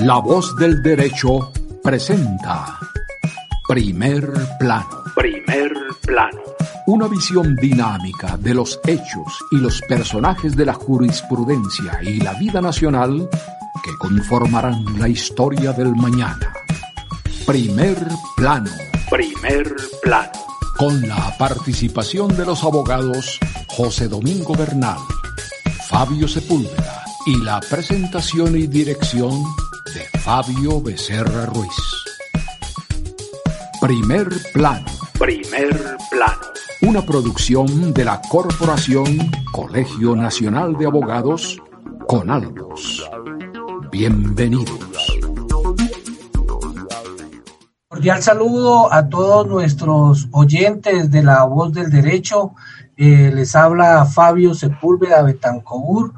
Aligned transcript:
La 0.00 0.18
voz 0.18 0.56
del 0.56 0.82
derecho 0.82 1.52
presenta 1.80 2.80
Primer 3.68 4.28
Plano. 4.58 5.04
Primer 5.14 5.72
Plano. 6.04 6.40
Una 6.88 7.06
visión 7.06 7.54
dinámica 7.54 8.36
de 8.36 8.54
los 8.54 8.80
hechos 8.86 9.38
y 9.52 9.58
los 9.58 9.80
personajes 9.82 10.56
de 10.56 10.66
la 10.66 10.74
jurisprudencia 10.74 12.02
y 12.02 12.16
la 12.16 12.34
vida 12.34 12.60
nacional 12.60 13.28
que 13.84 13.96
conformarán 13.96 14.84
la 14.98 15.08
historia 15.08 15.72
del 15.72 15.94
mañana. 15.94 16.52
Primer 17.46 17.96
Plano. 18.36 18.70
Primer 19.08 19.76
Plano. 20.02 20.32
Con 20.76 21.06
la 21.06 21.36
participación 21.38 22.36
de 22.36 22.44
los 22.44 22.64
abogados 22.64 23.38
José 23.68 24.08
Domingo 24.08 24.56
Bernal, 24.56 24.98
Fabio 25.88 26.26
Sepúlveda 26.26 27.04
y 27.26 27.36
la 27.36 27.60
presentación 27.60 28.58
y 28.58 28.66
dirección 28.66 29.44
de 29.94 30.18
Fabio 30.18 30.82
Becerra 30.82 31.46
Ruiz. 31.46 31.70
Primer 33.80 34.28
plano. 34.52 34.84
Primer 35.20 35.96
plano. 36.10 36.40
Una 36.82 37.00
producción 37.02 37.94
de 37.94 38.04
la 38.04 38.20
Corporación 38.28 39.30
Colegio 39.52 40.16
Nacional 40.16 40.76
de 40.76 40.86
Abogados, 40.86 41.62
Conalbos. 42.08 43.08
Bienvenidos. 43.92 44.80
Cordial 47.86 48.20
saludo 48.20 48.92
a 48.92 49.08
todos 49.08 49.46
nuestros 49.46 50.26
oyentes 50.32 51.08
de 51.12 51.22
La 51.22 51.44
Voz 51.44 51.72
del 51.72 51.90
Derecho. 51.90 52.54
Eh, 52.96 53.30
les 53.32 53.54
habla 53.54 54.04
Fabio 54.06 54.54
Sepúlveda 54.54 55.22
Betancobur 55.22 56.12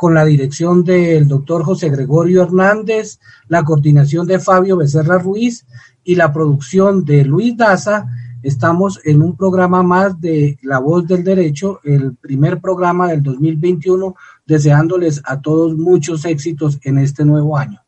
con 0.00 0.14
la 0.14 0.24
dirección 0.24 0.82
del 0.82 1.28
doctor 1.28 1.62
José 1.62 1.90
Gregorio 1.90 2.42
Hernández, 2.42 3.20
la 3.48 3.62
coordinación 3.64 4.26
de 4.26 4.38
Fabio 4.38 4.78
Becerra 4.78 5.18
Ruiz 5.18 5.66
y 6.02 6.14
la 6.14 6.32
producción 6.32 7.04
de 7.04 7.22
Luis 7.22 7.54
Daza. 7.54 8.06
Estamos 8.42 8.98
en 9.04 9.20
un 9.20 9.36
programa 9.36 9.82
más 9.82 10.18
de 10.18 10.58
La 10.62 10.78
Voz 10.78 11.06
del 11.06 11.22
Derecho, 11.22 11.80
el 11.84 12.16
primer 12.16 12.62
programa 12.62 13.08
del 13.08 13.22
2021, 13.22 14.14
deseándoles 14.46 15.20
a 15.22 15.38
todos 15.38 15.76
muchos 15.76 16.24
éxitos 16.24 16.78
en 16.82 16.96
este 16.96 17.26
nuevo 17.26 17.58
año. 17.58 17.82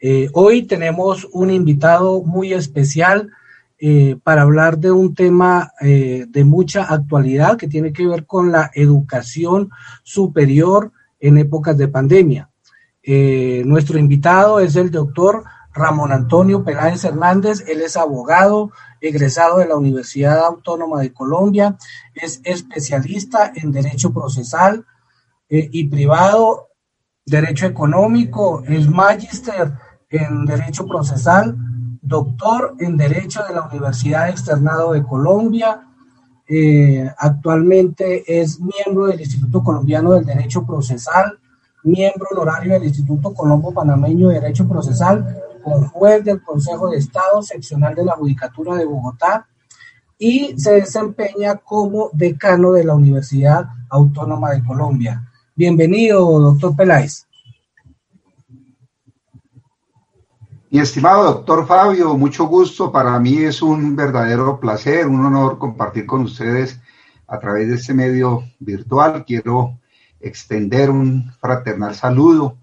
Eh, 0.00 0.30
hoy 0.32 0.62
tenemos 0.62 1.28
un 1.34 1.50
invitado 1.50 2.22
muy 2.22 2.54
especial 2.54 3.30
eh, 3.78 4.16
para 4.22 4.40
hablar 4.40 4.78
de 4.78 4.90
un 4.90 5.14
tema 5.14 5.70
eh, 5.82 6.24
de 6.30 6.44
mucha 6.46 6.84
actualidad 6.84 7.58
que 7.58 7.68
tiene 7.68 7.92
que 7.92 8.06
ver 8.06 8.24
con 8.24 8.50
la 8.50 8.70
educación 8.72 9.68
superior 10.02 10.92
en 11.20 11.38
épocas 11.38 11.76
de 11.76 11.88
pandemia. 11.88 12.50
Eh, 13.02 13.62
nuestro 13.64 13.98
invitado 13.98 14.60
es 14.60 14.76
el 14.76 14.90
doctor 14.90 15.44
Ramón 15.72 16.10
Antonio 16.10 16.64
Peláez 16.64 17.04
Hernández, 17.04 17.62
él 17.68 17.82
es 17.82 17.96
abogado, 17.96 18.72
egresado 19.00 19.58
de 19.58 19.68
la 19.68 19.76
Universidad 19.76 20.44
Autónoma 20.44 21.00
de 21.00 21.12
Colombia, 21.12 21.76
es 22.14 22.40
especialista 22.44 23.52
en 23.54 23.72
Derecho 23.72 24.12
Procesal 24.12 24.86
eh, 25.48 25.68
y 25.70 25.86
Privado, 25.88 26.68
Derecho 27.24 27.66
Económico, 27.66 28.62
es 28.66 28.88
magíster 28.88 29.72
en 30.08 30.46
Derecho 30.46 30.86
Procesal, 30.86 31.56
doctor 32.00 32.74
en 32.78 32.96
Derecho 32.96 33.44
de 33.46 33.54
la 33.54 33.62
Universidad 33.62 34.30
Externado 34.30 34.92
de 34.92 35.02
Colombia, 35.02 35.85
eh, 36.48 37.10
actualmente 37.18 38.40
es 38.40 38.60
miembro 38.60 39.06
del 39.06 39.20
Instituto 39.20 39.62
Colombiano 39.62 40.12
del 40.12 40.24
Derecho 40.24 40.64
Procesal, 40.64 41.38
miembro 41.82 42.28
honorario 42.32 42.74
del 42.74 42.84
Instituto 42.84 43.34
Colombo 43.34 43.72
Panameño 43.72 44.28
de 44.28 44.40
Derecho 44.40 44.68
Procesal, 44.68 45.42
con 45.62 45.88
juez 45.88 46.24
del 46.24 46.42
Consejo 46.42 46.90
de 46.90 46.98
Estado 46.98 47.42
seccional 47.42 47.94
de 47.94 48.04
la 48.04 48.12
Judicatura 48.12 48.76
de 48.76 48.84
Bogotá 48.84 49.46
y 50.18 50.54
se 50.58 50.74
desempeña 50.74 51.56
como 51.56 52.10
decano 52.12 52.72
de 52.72 52.84
la 52.84 52.94
Universidad 52.94 53.66
Autónoma 53.90 54.52
de 54.52 54.64
Colombia. 54.64 55.28
Bienvenido, 55.54 56.38
doctor 56.38 56.76
Peláez. 56.76 57.26
Mi 60.68 60.80
estimado 60.80 61.22
doctor 61.22 61.64
Fabio, 61.64 62.16
mucho 62.16 62.46
gusto. 62.46 62.90
Para 62.90 63.16
mí 63.20 63.38
es 63.38 63.62
un 63.62 63.94
verdadero 63.94 64.58
placer, 64.58 65.06
un 65.06 65.24
honor 65.24 65.58
compartir 65.58 66.06
con 66.06 66.22
ustedes 66.22 66.80
a 67.28 67.38
través 67.38 67.68
de 67.68 67.76
este 67.76 67.94
medio 67.94 68.42
virtual. 68.58 69.24
Quiero 69.24 69.78
extender 70.18 70.90
un 70.90 71.32
fraternal 71.40 71.94
saludo 71.94 72.56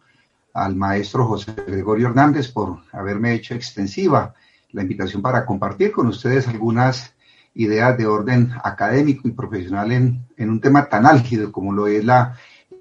al 0.53 0.75
maestro 0.75 1.25
José 1.25 1.55
Gregorio 1.65 2.09
Hernández 2.09 2.49
por 2.51 2.79
haberme 2.91 3.35
hecho 3.35 3.55
extensiva 3.55 4.33
la 4.73 4.81
invitación 4.81 5.21
para 5.21 5.45
compartir 5.45 5.93
con 5.93 6.07
ustedes 6.07 6.45
algunas 6.49 7.13
ideas 7.55 7.97
de 7.97 8.05
orden 8.05 8.51
académico 8.65 9.29
y 9.29 9.31
profesional 9.31 9.93
en, 9.93 10.25
en 10.35 10.49
un 10.49 10.59
tema 10.59 10.89
tan 10.89 11.05
álgido 11.05 11.53
como 11.53 11.71
lo 11.71 11.87
es 11.87 12.03
la 12.03 12.35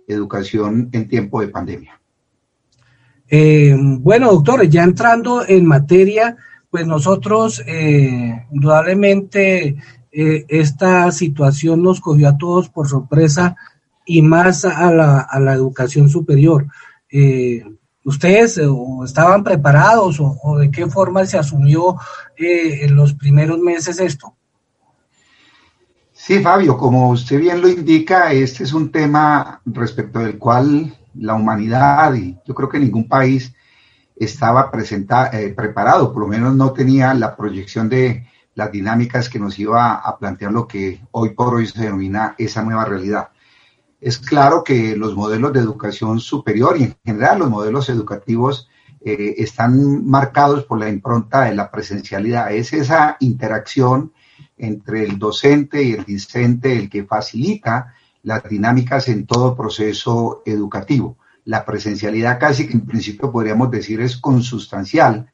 educación 0.08 0.88
en 0.90 1.06
tiempo 1.06 1.40
de 1.40 1.48
pandemia. 1.48 2.01
Eh, 3.28 3.74
bueno, 3.78 4.30
doctor, 4.30 4.68
ya 4.68 4.84
entrando 4.84 5.46
en 5.46 5.66
materia, 5.66 6.36
pues 6.70 6.86
nosotros 6.86 7.62
eh, 7.66 8.46
indudablemente 8.50 9.76
eh, 10.10 10.44
esta 10.48 11.10
situación 11.12 11.82
nos 11.82 12.00
cogió 12.00 12.28
a 12.28 12.38
todos 12.38 12.68
por 12.68 12.88
sorpresa 12.88 13.56
y 14.04 14.22
más 14.22 14.64
a 14.64 14.92
la, 14.92 15.20
a 15.20 15.40
la 15.40 15.54
educación 15.54 16.08
superior. 16.08 16.66
¿Ustedes 18.04 18.60
estaban 19.04 19.44
preparados 19.44 20.18
o, 20.20 20.58
de 20.58 20.70
qué 20.70 20.86
forma 20.86 21.24
se 21.24 21.38
asumió 21.38 21.96
en 22.36 22.96
los 22.96 23.14
primeros 23.14 23.58
meses 23.58 24.00
esto? 24.00 24.34
Sí, 26.24 26.38
Fabio, 26.40 26.76
como 26.76 27.10
usted 27.10 27.40
bien 27.40 27.60
lo 27.60 27.68
indica, 27.68 28.32
este 28.32 28.62
es 28.62 28.72
un 28.72 28.92
tema 28.92 29.60
respecto 29.66 30.20
del 30.20 30.38
cual 30.38 30.96
la 31.14 31.34
humanidad 31.34 32.14
y 32.14 32.38
yo 32.46 32.54
creo 32.54 32.68
que 32.68 32.78
ningún 32.78 33.08
país 33.08 33.54
estaba 34.16 34.70
eh, 35.32 35.54
preparado, 35.56 36.12
por 36.12 36.22
lo 36.22 36.28
menos 36.28 36.54
no 36.54 36.72
tenía 36.72 37.14
la 37.14 37.36
proyección 37.36 37.88
de 37.88 38.26
las 38.54 38.70
dinámicas 38.70 39.28
que 39.28 39.38
nos 39.38 39.58
iba 39.58 39.94
a 39.94 40.18
plantear 40.18 40.52
lo 40.52 40.66
que 40.66 41.00
hoy 41.12 41.30
por 41.30 41.54
hoy 41.54 41.66
se 41.66 41.82
denomina 41.82 42.34
esa 42.38 42.62
nueva 42.62 42.84
realidad. 42.84 43.30
Es 44.00 44.18
claro 44.18 44.62
que 44.64 44.96
los 44.96 45.14
modelos 45.14 45.52
de 45.52 45.60
educación 45.60 46.20
superior 46.20 46.76
y 46.76 46.84
en 46.84 46.96
general 47.04 47.38
los 47.38 47.50
modelos 47.50 47.88
educativos 47.88 48.68
eh, 49.04 49.36
están 49.38 50.06
marcados 50.06 50.64
por 50.64 50.78
la 50.78 50.88
impronta 50.88 51.42
de 51.42 51.54
la 51.54 51.70
presencialidad. 51.70 52.52
Es 52.52 52.72
esa 52.72 53.16
interacción 53.20 54.12
entre 54.56 55.04
el 55.04 55.18
docente 55.18 55.82
y 55.82 55.92
el 55.92 56.04
discente 56.04 56.76
el 56.76 56.90
que 56.90 57.04
facilita 57.04 57.94
las 58.22 58.42
dinámicas 58.48 59.08
en 59.08 59.26
todo 59.26 59.56
proceso 59.56 60.42
educativo. 60.46 61.18
La 61.44 61.64
presencialidad 61.64 62.38
casi 62.38 62.66
que 62.66 62.74
en 62.74 62.86
principio 62.86 63.32
podríamos 63.32 63.70
decir 63.70 64.00
es 64.00 64.16
consustancial 64.16 65.30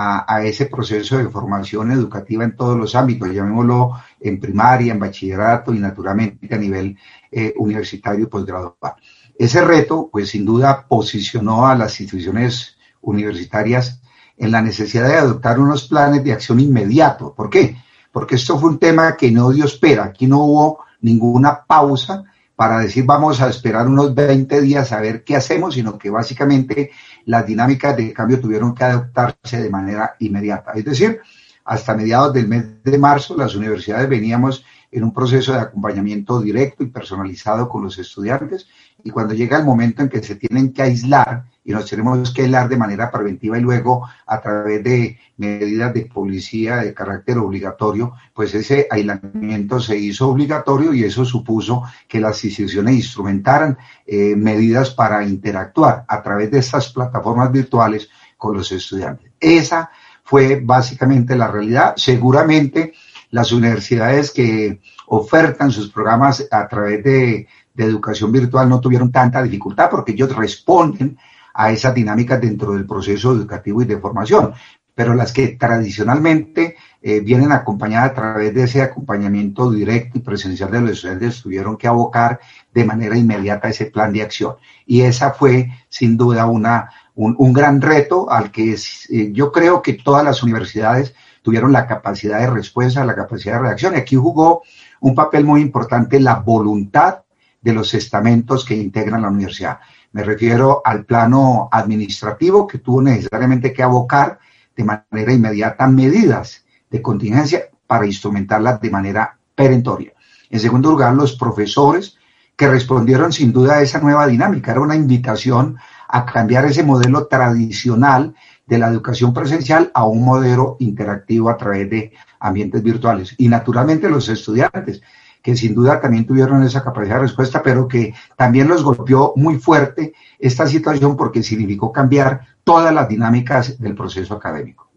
a, 0.00 0.44
ese 0.44 0.66
proceso 0.66 1.18
de 1.18 1.28
formación 1.28 1.90
educativa 1.90 2.44
en 2.44 2.54
todos 2.54 2.78
los 2.78 2.94
ámbitos, 2.94 3.32
llamémoslo 3.32 3.94
en 4.20 4.38
primaria, 4.38 4.92
en 4.92 5.00
bachillerato 5.00 5.74
y 5.74 5.80
naturalmente 5.80 6.54
a 6.54 6.58
nivel 6.58 6.96
eh, 7.32 7.52
universitario 7.56 8.24
y 8.24 8.28
posgraduado. 8.28 8.94
Ese 9.36 9.60
reto, 9.60 10.08
pues 10.12 10.30
sin 10.30 10.44
duda, 10.44 10.86
posicionó 10.86 11.66
a 11.66 11.74
las 11.74 12.00
instituciones 12.00 12.76
universitarias 13.00 14.00
en 14.36 14.52
la 14.52 14.62
necesidad 14.62 15.08
de 15.08 15.16
adoptar 15.16 15.58
unos 15.58 15.88
planes 15.88 16.22
de 16.22 16.32
acción 16.32 16.60
inmediato. 16.60 17.34
¿Por 17.34 17.50
qué? 17.50 17.76
Porque 18.12 18.36
esto 18.36 18.56
fue 18.56 18.70
un 18.70 18.78
tema 18.78 19.16
que 19.16 19.32
no 19.32 19.50
dio 19.50 19.64
espera. 19.64 20.04
Aquí 20.04 20.28
no 20.28 20.44
hubo 20.44 20.84
ninguna 21.00 21.64
pausa 21.64 22.24
para 22.58 22.80
decir 22.80 23.04
vamos 23.04 23.40
a 23.40 23.48
esperar 23.48 23.86
unos 23.86 24.16
20 24.16 24.60
días 24.60 24.90
a 24.90 25.00
ver 25.00 25.22
qué 25.22 25.36
hacemos, 25.36 25.74
sino 25.74 25.96
que 25.96 26.10
básicamente 26.10 26.90
las 27.24 27.46
dinámicas 27.46 27.96
de 27.96 28.12
cambio 28.12 28.40
tuvieron 28.40 28.74
que 28.74 28.82
adoptarse 28.82 29.62
de 29.62 29.70
manera 29.70 30.16
inmediata. 30.18 30.72
Es 30.72 30.84
decir, 30.84 31.20
hasta 31.64 31.94
mediados 31.94 32.32
del 32.32 32.48
mes 32.48 32.82
de 32.82 32.98
marzo 32.98 33.36
las 33.36 33.54
universidades 33.54 34.08
veníamos 34.08 34.64
en 34.90 35.04
un 35.04 35.12
proceso 35.12 35.52
de 35.52 35.60
acompañamiento 35.60 36.40
directo 36.40 36.82
y 36.82 36.88
personalizado 36.88 37.68
con 37.68 37.84
los 37.84 37.96
estudiantes 37.96 38.66
y 39.04 39.10
cuando 39.10 39.34
llega 39.34 39.56
el 39.56 39.64
momento 39.64 40.02
en 40.02 40.08
que 40.08 40.20
se 40.20 40.34
tienen 40.34 40.72
que 40.72 40.82
aislar 40.82 41.44
y 41.68 41.72
nos 41.72 41.84
tenemos 41.84 42.32
que 42.32 42.44
aislar 42.44 42.66
de 42.66 42.78
manera 42.78 43.10
preventiva 43.10 43.58
y 43.58 43.60
luego 43.60 44.08
a 44.26 44.40
través 44.40 44.82
de 44.82 45.18
medidas 45.36 45.92
de 45.92 46.06
policía 46.06 46.76
de 46.76 46.94
carácter 46.94 47.36
obligatorio, 47.36 48.14
pues 48.32 48.54
ese 48.54 48.88
aislamiento 48.90 49.78
se 49.78 49.94
hizo 49.98 50.30
obligatorio 50.30 50.94
y 50.94 51.04
eso 51.04 51.26
supuso 51.26 51.82
que 52.08 52.20
las 52.20 52.42
instituciones 52.42 52.94
instrumentaran 52.94 53.76
eh, 54.06 54.34
medidas 54.34 54.94
para 54.94 55.22
interactuar 55.22 56.06
a 56.08 56.22
través 56.22 56.50
de 56.50 56.60
estas 56.60 56.90
plataformas 56.90 57.52
virtuales 57.52 58.08
con 58.38 58.56
los 58.56 58.72
estudiantes. 58.72 59.30
Esa 59.38 59.90
fue 60.24 60.62
básicamente 60.64 61.36
la 61.36 61.48
realidad. 61.48 61.92
Seguramente 61.98 62.94
las 63.28 63.52
universidades 63.52 64.30
que 64.30 64.80
ofertan 65.08 65.70
sus 65.70 65.90
programas 65.90 66.48
a 66.50 66.66
través 66.66 67.04
de, 67.04 67.46
de 67.74 67.84
educación 67.84 68.32
virtual 68.32 68.70
no 68.70 68.80
tuvieron 68.80 69.12
tanta 69.12 69.42
dificultad 69.42 69.90
porque 69.90 70.12
ellos 70.12 70.34
responden 70.34 71.18
a 71.58 71.72
esas 71.72 71.92
dinámicas 71.92 72.40
dentro 72.40 72.72
del 72.72 72.86
proceso 72.86 73.32
educativo 73.32 73.82
y 73.82 73.84
de 73.84 73.98
formación, 73.98 74.54
pero 74.94 75.14
las 75.14 75.32
que 75.32 75.48
tradicionalmente 75.48 76.76
eh, 77.02 77.18
vienen 77.18 77.50
acompañadas 77.50 78.12
a 78.12 78.14
través 78.14 78.54
de 78.54 78.62
ese 78.62 78.80
acompañamiento 78.80 79.68
directo 79.72 80.18
y 80.18 80.20
presencial 80.20 80.70
de 80.70 80.80
los 80.80 80.90
estudiantes, 80.92 81.42
tuvieron 81.42 81.76
que 81.76 81.88
abocar 81.88 82.38
de 82.72 82.84
manera 82.84 83.18
inmediata 83.18 83.68
ese 83.68 83.86
plan 83.86 84.12
de 84.12 84.22
acción. 84.22 84.54
Y 84.86 85.00
esa 85.00 85.32
fue, 85.32 85.68
sin 85.88 86.16
duda, 86.16 86.46
una, 86.46 86.90
un, 87.16 87.52
gran 87.52 87.80
reto 87.80 88.30
al 88.30 88.52
que 88.52 88.74
eh, 88.74 89.32
yo 89.32 89.50
creo 89.50 89.82
que 89.82 89.94
todas 89.94 90.24
las 90.24 90.44
universidades 90.44 91.12
tuvieron 91.42 91.72
la 91.72 91.88
capacidad 91.88 92.38
de 92.38 92.50
respuesta, 92.50 93.04
la 93.04 93.16
capacidad 93.16 93.54
de 93.54 93.62
reacción. 93.62 93.94
Y 93.94 93.98
aquí 93.98 94.14
jugó 94.14 94.62
un 95.00 95.16
papel 95.16 95.44
muy 95.44 95.60
importante 95.60 96.20
la 96.20 96.36
voluntad 96.36 97.22
de 97.60 97.72
los 97.72 97.94
estamentos 97.94 98.64
que 98.64 98.76
integran 98.76 99.22
la 99.22 99.28
universidad. 99.28 99.80
Me 100.12 100.22
refiero 100.24 100.82
al 100.84 101.04
plano 101.04 101.68
administrativo 101.70 102.66
que 102.66 102.78
tuvo 102.78 103.02
necesariamente 103.02 103.72
que 103.72 103.82
abocar 103.82 104.38
de 104.76 104.84
manera 104.84 105.32
inmediata 105.32 105.86
medidas 105.86 106.64
de 106.90 107.02
contingencia 107.02 107.64
para 107.86 108.06
instrumentarlas 108.06 108.80
de 108.80 108.90
manera 108.90 109.38
perentoria. 109.54 110.12
En 110.50 110.60
segundo 110.60 110.90
lugar, 110.90 111.14
los 111.14 111.36
profesores 111.36 112.16
que 112.58 112.68
respondieron 112.68 113.32
sin 113.32 113.52
duda 113.52 113.74
a 113.74 113.82
esa 113.82 114.00
nueva 114.00 114.26
dinámica. 114.26 114.72
Era 114.72 114.80
una 114.80 114.96
invitación 114.96 115.78
a 116.08 116.26
cambiar 116.26 116.64
ese 116.64 116.82
modelo 116.82 117.28
tradicional 117.28 118.34
de 118.66 118.78
la 118.78 118.88
educación 118.88 119.32
presencial 119.32 119.92
a 119.94 120.04
un 120.04 120.24
modelo 120.24 120.76
interactivo 120.80 121.50
a 121.50 121.56
través 121.56 121.88
de 121.88 122.12
ambientes 122.40 122.82
virtuales. 122.82 123.36
Y 123.38 123.48
naturalmente 123.48 124.08
los 124.08 124.28
estudiantes, 124.28 125.02
que 125.42 125.56
sin 125.56 125.74
duda 125.74 126.00
también 126.00 126.26
tuvieron 126.26 126.62
esa 126.62 126.82
capacidad 126.82 127.16
de 127.16 127.22
respuesta, 127.22 127.62
pero 127.62 127.88
que 127.88 128.14
también 128.36 128.68
los 128.68 128.82
golpeó 128.82 129.32
muy 129.36 129.58
fuerte 129.58 130.12
esta 130.38 130.66
situación 130.66 131.16
porque 131.16 131.42
significó 131.42 131.92
cambiar 131.92 132.40
todas 132.64 132.92
las 132.92 133.08
dinámicas 133.08 133.78
del 133.78 133.94
proceso 133.94 134.34
académico. 134.34 134.88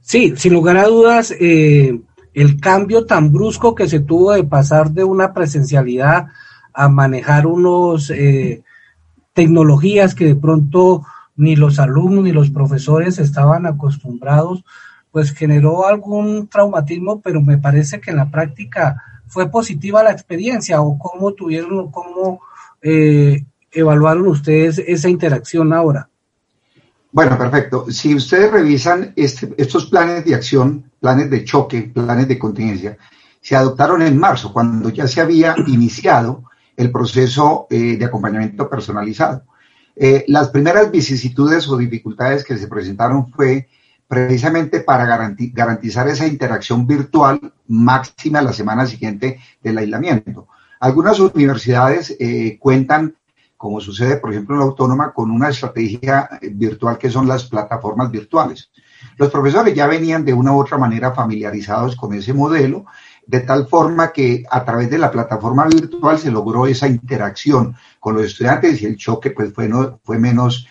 Sí, 0.00 0.34
sin 0.36 0.52
lugar 0.52 0.76
a 0.76 0.86
dudas, 0.86 1.34
eh, 1.40 1.98
el 2.34 2.60
cambio 2.60 3.06
tan 3.06 3.32
brusco 3.32 3.74
que 3.74 3.88
se 3.88 4.00
tuvo 4.00 4.32
de 4.32 4.44
pasar 4.44 4.90
de 4.90 5.04
una 5.04 5.32
presencialidad 5.32 6.26
a 6.74 6.88
manejar 6.88 7.46
unos 7.46 8.10
eh, 8.10 8.62
tecnologías 9.32 10.14
que 10.14 10.26
de 10.26 10.36
pronto 10.36 11.04
ni 11.36 11.56
los 11.56 11.78
alumnos 11.78 12.24
ni 12.24 12.32
los 12.32 12.50
profesores 12.50 13.18
estaban 13.18 13.66
acostumbrados, 13.66 14.64
pues 15.10 15.32
generó 15.32 15.86
algún 15.86 16.48
traumatismo, 16.48 17.20
pero 17.20 17.40
me 17.40 17.58
parece 17.58 18.00
que 18.00 18.10
en 18.10 18.16
la 18.18 18.30
práctica 18.30 19.02
fue 19.26 19.50
positiva 19.50 20.02
la 20.02 20.12
experiencia 20.12 20.80
o 20.80 20.98
cómo 20.98 21.32
tuvieron, 21.32 21.90
cómo 21.90 22.40
eh, 22.82 23.44
evaluaron 23.70 24.26
ustedes 24.28 24.78
esa 24.78 25.08
interacción 25.08 25.72
ahora. 25.72 26.08
Bueno, 27.12 27.38
perfecto. 27.38 27.86
Si 27.90 28.14
ustedes 28.14 28.50
revisan 28.50 29.12
este, 29.14 29.54
estos 29.56 29.86
planes 29.86 30.24
de 30.24 30.34
acción, 30.34 30.90
planes 31.00 31.30
de 31.30 31.44
choque, 31.44 31.82
planes 31.82 32.26
de 32.26 32.38
contingencia, 32.38 32.98
se 33.40 33.54
adoptaron 33.54 34.02
en 34.02 34.18
marzo, 34.18 34.52
cuando 34.52 34.88
ya 34.88 35.06
se 35.06 35.20
había 35.20 35.54
iniciado 35.66 36.44
el 36.76 36.90
proceso 36.90 37.66
eh, 37.70 37.96
de 37.96 38.04
acompañamiento 38.04 38.68
personalizado. 38.68 39.44
Eh, 39.94 40.24
las 40.26 40.48
primeras 40.48 40.90
vicisitudes 40.90 41.68
o 41.68 41.76
dificultades 41.76 42.44
que 42.44 42.56
se 42.56 42.66
presentaron 42.66 43.30
fue 43.30 43.68
precisamente 44.06 44.80
para 44.80 45.06
garantizar 45.06 46.08
esa 46.08 46.26
interacción 46.26 46.86
virtual 46.86 47.40
máxima 47.68 48.42
la 48.42 48.52
semana 48.52 48.86
siguiente 48.86 49.40
del 49.62 49.78
aislamiento. 49.78 50.48
Algunas 50.80 51.18
universidades 51.18 52.14
eh, 52.20 52.58
cuentan 52.60 53.14
como 53.64 53.80
sucede, 53.80 54.18
por 54.18 54.30
ejemplo, 54.30 54.54
en 54.54 54.60
la 54.60 54.66
autónoma, 54.66 55.12
con 55.14 55.30
una 55.30 55.48
estrategia 55.48 56.28
eh, 56.42 56.50
virtual 56.52 56.98
que 56.98 57.08
son 57.08 57.26
las 57.26 57.44
plataformas 57.44 58.10
virtuales. 58.10 58.70
Los 59.16 59.30
profesores 59.30 59.74
ya 59.74 59.86
venían 59.86 60.22
de 60.22 60.34
una 60.34 60.52
u 60.52 60.60
otra 60.60 60.76
manera 60.76 61.12
familiarizados 61.12 61.96
con 61.96 62.12
ese 62.12 62.34
modelo, 62.34 62.84
de 63.26 63.40
tal 63.40 63.66
forma 63.66 64.12
que 64.12 64.44
a 64.50 64.64
través 64.66 64.90
de 64.90 64.98
la 64.98 65.10
plataforma 65.10 65.66
virtual 65.66 66.18
se 66.18 66.30
logró 66.30 66.66
esa 66.66 66.88
interacción 66.88 67.74
con 68.00 68.16
los 68.16 68.26
estudiantes 68.26 68.82
y 68.82 68.84
el 68.84 68.96
choque 68.96 69.30
pues 69.30 69.50
fue, 69.54 70.18
menos 70.18 70.66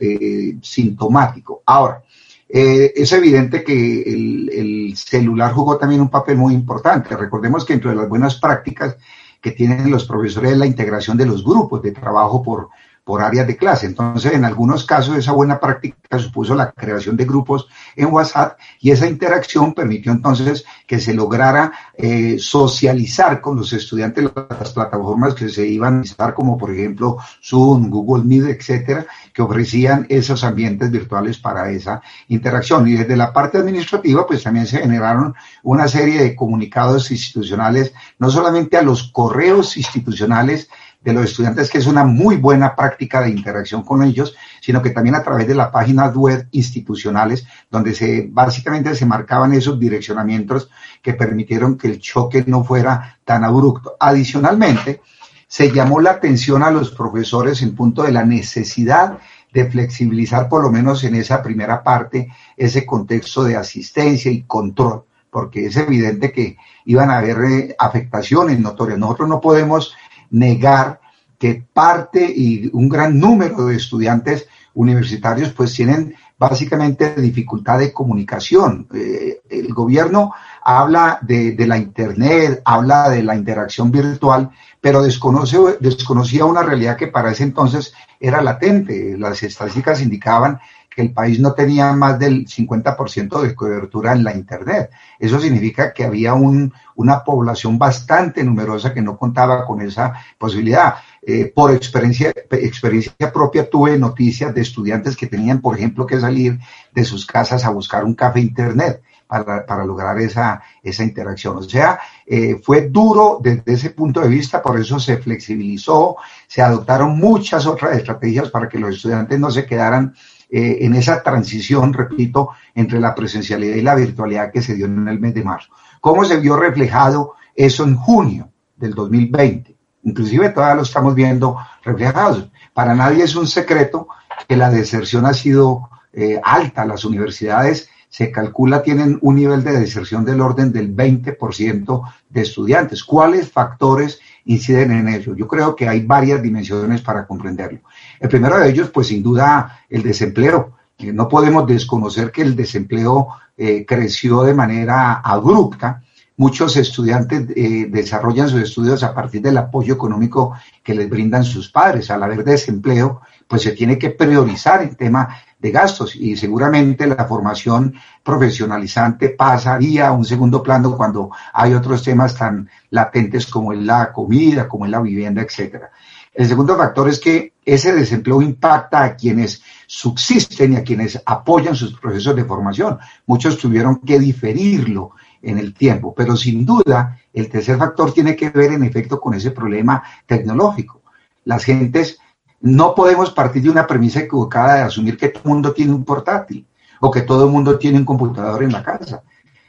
eh, 0.00 0.56
sintomático. 0.62 1.64
Ahora, 1.66 2.04
eh, 2.48 2.92
es 2.94 3.12
evidente 3.12 3.64
que 3.64 4.02
el, 4.02 4.50
el, 4.52 4.96
celular 4.96 5.52
jugó 5.52 5.76
también 5.78 6.00
un 6.00 6.08
papel 6.08 6.36
muy 6.36 6.54
importante. 6.54 7.16
Recordemos 7.16 7.64
que 7.64 7.72
entre 7.72 7.94
las 7.94 8.08
buenas 8.08 8.36
prácticas 8.36 8.96
que 9.40 9.50
tienen 9.50 9.90
los 9.90 10.06
profesores 10.06 10.56
la 10.56 10.66
integración 10.66 11.16
de 11.16 11.26
los 11.26 11.44
grupos 11.44 11.82
de 11.82 11.92
trabajo 11.92 12.42
por, 12.42 12.70
por 13.06 13.22
áreas 13.22 13.46
de 13.46 13.56
clase. 13.56 13.86
Entonces, 13.86 14.32
en 14.32 14.44
algunos 14.44 14.84
casos, 14.84 15.16
esa 15.16 15.30
buena 15.30 15.60
práctica 15.60 16.18
supuso 16.18 16.56
la 16.56 16.72
creación 16.72 17.16
de 17.16 17.24
grupos 17.24 17.68
en 17.94 18.12
WhatsApp 18.12 18.58
y 18.80 18.90
esa 18.90 19.06
interacción 19.06 19.74
permitió 19.74 20.10
entonces 20.10 20.64
que 20.88 20.98
se 20.98 21.14
lograra 21.14 21.70
eh, 21.96 22.36
socializar 22.40 23.40
con 23.40 23.58
los 23.58 23.72
estudiantes 23.72 24.24
las 24.24 24.72
plataformas 24.72 25.34
que 25.34 25.48
se 25.48 25.64
iban 25.68 26.00
a 26.00 26.02
estar, 26.02 26.34
como 26.34 26.58
por 26.58 26.72
ejemplo 26.72 27.18
Zoom, 27.40 27.90
Google 27.90 28.24
Meet, 28.24 28.58
etcétera, 28.58 29.06
que 29.32 29.40
ofrecían 29.40 30.06
esos 30.08 30.42
ambientes 30.42 30.90
virtuales 30.90 31.38
para 31.38 31.70
esa 31.70 32.02
interacción. 32.26 32.88
Y 32.88 32.94
desde 32.94 33.16
la 33.16 33.32
parte 33.32 33.58
administrativa, 33.58 34.26
pues 34.26 34.42
también 34.42 34.66
se 34.66 34.78
generaron 34.78 35.32
una 35.62 35.86
serie 35.86 36.20
de 36.20 36.34
comunicados 36.34 37.12
institucionales, 37.12 37.92
no 38.18 38.30
solamente 38.30 38.76
a 38.76 38.82
los 38.82 39.12
correos 39.12 39.76
institucionales, 39.76 40.68
de 41.06 41.12
los 41.12 41.26
estudiantes, 41.26 41.70
que 41.70 41.78
es 41.78 41.86
una 41.86 42.04
muy 42.04 42.36
buena 42.36 42.74
práctica 42.74 43.22
de 43.22 43.30
interacción 43.30 43.82
con 43.82 44.02
ellos, 44.02 44.34
sino 44.60 44.82
que 44.82 44.90
también 44.90 45.14
a 45.14 45.22
través 45.22 45.46
de 45.46 45.54
las 45.54 45.68
páginas 45.68 46.14
web 46.16 46.48
institucionales, 46.50 47.46
donde 47.70 47.94
se 47.94 48.28
básicamente 48.28 48.92
se 48.96 49.06
marcaban 49.06 49.52
esos 49.52 49.78
direccionamientos 49.78 50.68
que 51.00 51.14
permitieron 51.14 51.78
que 51.78 51.86
el 51.86 52.00
choque 52.00 52.42
no 52.48 52.64
fuera 52.64 53.18
tan 53.24 53.44
abrupto. 53.44 53.96
Adicionalmente, 54.00 55.00
se 55.46 55.70
llamó 55.70 56.00
la 56.00 56.10
atención 56.10 56.64
a 56.64 56.72
los 56.72 56.90
profesores 56.90 57.62
en 57.62 57.76
punto 57.76 58.02
de 58.02 58.10
la 58.10 58.24
necesidad 58.24 59.18
de 59.52 59.70
flexibilizar 59.70 60.48
por 60.48 60.64
lo 60.64 60.72
menos 60.72 61.04
en 61.04 61.14
esa 61.14 61.40
primera 61.40 61.84
parte 61.84 62.32
ese 62.56 62.84
contexto 62.84 63.44
de 63.44 63.56
asistencia 63.56 64.28
y 64.30 64.42
control, 64.42 65.04
porque 65.30 65.66
es 65.66 65.76
evidente 65.76 66.32
que 66.32 66.56
iban 66.84 67.10
a 67.10 67.18
haber 67.18 67.38
eh, 67.44 67.76
afectaciones 67.78 68.58
notorias. 68.58 68.98
Nosotros 68.98 69.28
no 69.28 69.40
podemos 69.40 69.94
negar 70.30 71.00
que 71.38 71.64
parte 71.72 72.32
y 72.34 72.70
un 72.72 72.88
gran 72.88 73.18
número 73.18 73.66
de 73.66 73.76
estudiantes 73.76 74.48
universitarios 74.74 75.52
pues 75.52 75.72
tienen 75.74 76.14
básicamente 76.38 77.14
dificultad 77.14 77.78
de 77.78 77.92
comunicación. 77.92 78.86
Eh, 78.94 79.40
el 79.48 79.72
gobierno 79.72 80.32
habla 80.62 81.18
de, 81.22 81.54
la 81.66 81.78
Internet, 81.78 82.60
habla 82.64 83.08
de 83.08 83.22
la 83.22 83.34
interacción 83.34 83.90
virtual, 83.90 84.50
pero 84.80 85.02
desconoce, 85.02 85.58
desconocía 85.80 86.44
una 86.44 86.62
realidad 86.62 86.96
que 86.96 87.06
para 87.06 87.30
ese 87.30 87.44
entonces 87.44 87.94
era 88.20 88.42
latente. 88.42 89.16
Las 89.18 89.42
estadísticas 89.42 90.02
indicaban 90.02 90.60
que 90.90 91.02
el 91.02 91.12
país 91.12 91.40
no 91.40 91.52
tenía 91.52 91.92
más 91.92 92.18
del 92.18 92.46
50% 92.46 93.40
de 93.40 93.54
cobertura 93.54 94.12
en 94.12 94.24
la 94.24 94.34
Internet. 94.34 94.90
Eso 95.18 95.40
significa 95.40 95.92
que 95.92 96.04
había 96.04 96.34
un, 96.34 96.72
una 96.96 97.22
población 97.22 97.78
bastante 97.78 98.42
numerosa 98.42 98.92
que 98.92 99.02
no 99.02 99.16
contaba 99.16 99.64
con 99.64 99.80
esa 99.80 100.12
posibilidad. 100.38 100.96
Eh, 101.22 101.52
por 101.54 101.72
experiencia, 101.72 102.32
experiencia 102.50 103.32
propia 103.32 103.68
tuve 103.68 103.98
noticias 103.98 104.54
de 104.54 104.62
estudiantes 104.62 105.16
que 105.16 105.26
tenían, 105.26 105.60
por 105.60 105.76
ejemplo, 105.76 106.06
que 106.06 106.20
salir 106.20 106.58
de 106.92 107.04
sus 107.04 107.26
casas 107.26 107.64
a 107.64 107.70
buscar 107.70 108.04
un 108.04 108.14
café 108.14 108.40
Internet. 108.40 109.02
Para, 109.28 109.66
para, 109.66 109.84
lograr 109.84 110.20
esa, 110.20 110.62
esa 110.84 111.02
interacción. 111.02 111.56
O 111.56 111.62
sea, 111.64 111.98
eh, 112.24 112.60
fue 112.62 112.82
duro 112.82 113.40
desde 113.42 113.72
ese 113.72 113.90
punto 113.90 114.20
de 114.20 114.28
vista, 114.28 114.62
por 114.62 114.78
eso 114.78 115.00
se 115.00 115.16
flexibilizó, 115.16 116.14
se 116.46 116.62
adoptaron 116.62 117.18
muchas 117.18 117.66
otras 117.66 117.96
estrategias 117.96 118.50
para 118.50 118.68
que 118.68 118.78
los 118.78 118.94
estudiantes 118.94 119.40
no 119.40 119.50
se 119.50 119.66
quedaran 119.66 120.14
eh, 120.48 120.78
en 120.82 120.94
esa 120.94 121.24
transición, 121.24 121.92
repito, 121.92 122.50
entre 122.72 123.00
la 123.00 123.16
presencialidad 123.16 123.74
y 123.74 123.82
la 123.82 123.96
virtualidad 123.96 124.52
que 124.52 124.62
se 124.62 124.76
dio 124.76 124.86
en 124.86 125.08
el 125.08 125.18
mes 125.18 125.34
de 125.34 125.42
marzo. 125.42 125.70
¿Cómo 126.06 126.24
se 126.24 126.36
vio 126.36 126.54
reflejado 126.54 127.34
eso 127.56 127.82
en 127.82 127.96
junio 127.96 128.48
del 128.76 128.94
2020? 128.94 129.74
Inclusive 130.04 130.50
todavía 130.50 130.76
lo 130.76 130.82
estamos 130.82 131.16
viendo 131.16 131.56
reflejado. 131.82 132.48
Para 132.72 132.94
nadie 132.94 133.24
es 133.24 133.34
un 133.34 133.48
secreto 133.48 134.06
que 134.46 134.54
la 134.54 134.70
deserción 134.70 135.26
ha 135.26 135.34
sido 135.34 135.90
eh, 136.12 136.40
alta. 136.44 136.84
Las 136.84 137.04
universidades 137.04 137.90
se 138.08 138.30
calcula 138.30 138.84
tienen 138.84 139.18
un 139.20 139.34
nivel 139.34 139.64
de 139.64 139.80
deserción 139.80 140.24
del 140.24 140.40
orden 140.40 140.72
del 140.72 140.94
20% 140.94 142.02
de 142.30 142.40
estudiantes. 142.40 143.02
¿Cuáles 143.02 143.50
factores 143.50 144.20
inciden 144.44 144.92
en 144.92 145.08
ello? 145.08 145.34
Yo 145.34 145.48
creo 145.48 145.74
que 145.74 145.88
hay 145.88 146.06
varias 146.06 146.40
dimensiones 146.40 147.02
para 147.02 147.26
comprenderlo. 147.26 147.80
El 148.20 148.28
primero 148.28 148.60
de 148.60 148.70
ellos, 148.70 148.90
pues 148.90 149.08
sin 149.08 149.24
duda, 149.24 149.80
el 149.90 150.04
desempleo. 150.04 150.75
No 150.98 151.28
podemos 151.28 151.66
desconocer 151.66 152.32
que 152.32 152.42
el 152.42 152.56
desempleo 152.56 153.28
eh, 153.56 153.84
creció 153.86 154.42
de 154.42 154.54
manera 154.54 155.14
abrupta. 155.14 156.02
Muchos 156.38 156.76
estudiantes 156.76 157.48
eh, 157.54 157.86
desarrollan 157.90 158.48
sus 158.48 158.62
estudios 158.62 159.02
a 159.02 159.14
partir 159.14 159.42
del 159.42 159.58
apoyo 159.58 159.94
económico 159.94 160.54
que 160.82 160.94
les 160.94 161.08
brindan 161.08 161.44
sus 161.44 161.70
padres. 161.70 162.10
Al 162.10 162.22
haber 162.22 162.44
desempleo, 162.44 163.20
pues 163.46 163.62
se 163.62 163.72
tiene 163.72 163.98
que 163.98 164.10
priorizar 164.10 164.82
el 164.82 164.96
tema 164.96 165.36
de 165.58 165.70
gastos 165.70 166.16
y 166.16 166.36
seguramente 166.36 167.06
la 167.06 167.24
formación 167.26 167.94
profesionalizante 168.22 169.30
pasaría 169.30 170.08
a 170.08 170.12
un 170.12 170.24
segundo 170.24 170.62
plano 170.62 170.96
cuando 170.96 171.30
hay 171.52 171.74
otros 171.74 172.02
temas 172.02 172.36
tan 172.36 172.68
latentes 172.90 173.46
como 173.46 173.72
es 173.72 173.80
la 173.80 174.12
comida, 174.12 174.68
como 174.68 174.84
es 174.84 174.90
la 174.90 175.00
vivienda, 175.00 175.42
etcétera. 175.42 175.90
El 176.36 176.46
segundo 176.46 176.76
factor 176.76 177.08
es 177.08 177.18
que 177.18 177.54
ese 177.64 177.94
desempleo 177.94 178.42
impacta 178.42 179.02
a 179.02 179.16
quienes 179.16 179.62
subsisten 179.86 180.74
y 180.74 180.76
a 180.76 180.84
quienes 180.84 181.20
apoyan 181.24 181.74
sus 181.74 181.98
procesos 181.98 182.36
de 182.36 182.44
formación. 182.44 182.98
Muchos 183.24 183.56
tuvieron 183.56 184.00
que 184.00 184.18
diferirlo 184.18 185.12
en 185.40 185.56
el 185.56 185.72
tiempo, 185.72 186.14
pero 186.14 186.36
sin 186.36 186.66
duda 186.66 187.18
el 187.32 187.48
tercer 187.48 187.78
factor 187.78 188.12
tiene 188.12 188.36
que 188.36 188.50
ver 188.50 188.72
en 188.72 188.84
efecto 188.84 189.18
con 189.18 189.32
ese 189.32 189.50
problema 189.50 190.02
tecnológico. 190.26 191.00
Las 191.46 191.64
gentes 191.64 192.18
no 192.60 192.94
podemos 192.94 193.30
partir 193.30 193.62
de 193.62 193.70
una 193.70 193.86
premisa 193.86 194.20
equivocada 194.20 194.74
de 194.74 194.82
asumir 194.82 195.16
que 195.16 195.28
todo 195.28 195.42
el 195.44 195.50
mundo 195.50 195.72
tiene 195.72 195.94
un 195.94 196.04
portátil 196.04 196.66
o 197.00 197.10
que 197.10 197.22
todo 197.22 197.46
el 197.46 197.50
mundo 197.50 197.78
tiene 197.78 197.98
un 197.98 198.04
computador 198.04 198.62
en 198.62 198.72
la 198.72 198.82
casa. 198.82 199.22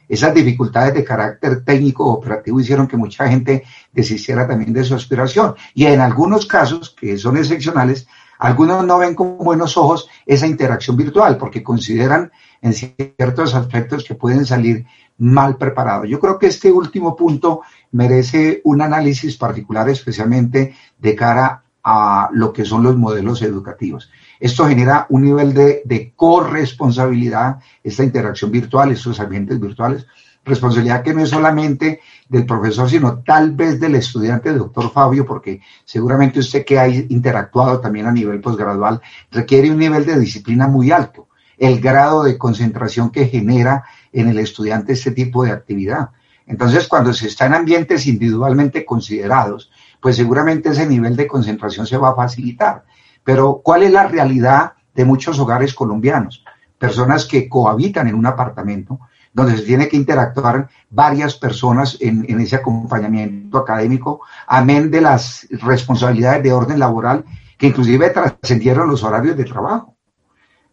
Esas 0.08 0.34
dificultades 0.34 0.94
de 0.94 1.04
carácter 1.04 1.64
técnico 1.64 2.06
o 2.06 2.14
operativo 2.14 2.60
hicieron 2.60 2.88
que 2.88 2.98
mucha 2.98 3.28
gente 3.28 3.64
desistiera 3.92 4.48
también 4.48 4.74
de 4.74 4.84
su 4.84 4.96
aspiración. 4.96 5.56
Y 5.74 5.86
en 5.86 6.00
algunos 6.00 6.46
casos, 6.46 6.96
que 6.98 7.18
son 7.18 7.38
excepcionales, 7.38 8.08
algunos 8.40 8.86
no 8.86 9.00
ven 9.00 9.16
con 9.16 9.38
buenos 9.38 9.78
ojos 9.78 10.10
esa 10.26 10.48
interacción 10.48 10.96
virtual 10.96 11.38
porque 11.38 11.64
consideran 11.64 12.32
en 12.62 12.74
ciertos 12.74 13.56
aspectos 13.56 14.04
que 14.04 14.16
pueden 14.16 14.46
salir 14.46 14.86
mal 15.18 15.58
preparados. 15.58 16.08
Yo 16.08 16.20
creo 16.20 16.38
que 16.38 16.48
este 16.48 16.72
último 16.72 17.16
punto 17.16 17.62
merece 17.92 18.62
un 18.64 18.82
análisis 18.82 19.38
particular, 19.38 19.90
especialmente 19.90 20.76
de 20.98 21.16
cara 21.16 21.64
a 21.84 22.30
lo 22.34 22.54
que 22.54 22.66
son 22.66 22.84
los 22.84 22.98
modelos 22.98 23.42
educativos. 23.42 24.12
Esto 24.40 24.68
genera 24.68 25.06
un 25.10 25.24
nivel 25.24 25.54
de, 25.54 26.14
corresponsabilidad, 26.16 27.58
esta 27.84 28.04
interacción 28.04 28.52
virtual, 28.52 28.92
estos 28.92 29.20
ambientes 29.20 29.60
virtuales, 29.60 30.06
responsabilidad 30.46 31.04
que 31.04 31.14
no 31.14 31.24
es 31.24 31.30
solamente 31.30 32.00
del 32.30 32.46
profesor, 32.46 32.90
sino 32.90 33.20
tal 33.20 33.52
vez 33.52 33.80
del 33.80 33.96
estudiante, 33.96 34.54
doctor 34.54 34.92
Fabio, 34.92 35.26
porque 35.26 35.62
seguramente 35.84 36.40
usted 36.40 36.66
que 36.66 36.80
ha 36.80 36.88
interactuado 36.88 37.80
también 37.80 38.06
a 38.06 38.12
nivel 38.12 38.40
posgradual, 38.40 39.02
requiere 39.32 39.72
un 39.72 39.78
nivel 39.78 40.06
de 40.06 40.20
disciplina 40.20 40.68
muy 40.68 40.92
alto, 40.92 41.28
el 41.58 41.82
grado 41.82 42.24
de 42.24 42.38
concentración 42.38 43.10
que 43.10 43.28
genera 43.28 43.84
en 44.14 44.30
el 44.30 44.40
estudiante 44.40 44.94
este 44.94 45.12
tipo 45.12 45.44
de 45.44 45.52
actividad. 45.52 46.10
Entonces, 46.46 46.88
cuando 46.88 47.14
se 47.14 47.28
está 47.28 47.46
en 47.46 47.56
ambientes 47.56 48.08
individualmente 48.08 48.86
considerados, 48.86 49.70
pues 50.00 50.16
seguramente 50.16 50.70
ese 50.70 50.88
nivel 50.88 51.16
de 51.16 51.28
concentración 51.28 51.86
se 51.86 51.98
va 51.98 52.12
a 52.12 52.16
facilitar. 52.16 52.86
Pero 53.28 53.60
¿cuál 53.62 53.84
es 53.84 53.92
la 53.92 54.08
realidad 54.08 54.72
de 54.96 55.04
muchos 55.04 55.38
hogares 55.38 55.74
colombianos? 55.74 56.46
Personas 56.80 57.26
que 57.26 57.50
cohabitan 57.50 58.08
en 58.08 58.16
un 58.16 58.26
apartamento 58.26 59.02
donde 59.34 59.58
se 59.58 59.64
tiene 59.64 59.90
que 59.90 59.98
interactuar 59.98 60.70
varias 60.90 61.36
personas 61.36 61.98
en, 62.00 62.26
en 62.30 62.40
ese 62.40 62.56
acompañamiento 62.56 63.58
académico, 63.58 64.22
amén 64.48 64.90
de 64.90 65.02
las 65.02 65.46
responsabilidades 65.50 66.42
de 66.42 66.54
orden 66.54 66.80
laboral 66.80 67.26
que 67.58 67.68
inclusive 67.68 68.12
trascendieron 68.12 68.88
los 68.88 69.04
horarios 69.04 69.36
de 69.36 69.44
trabajo. 69.44 69.97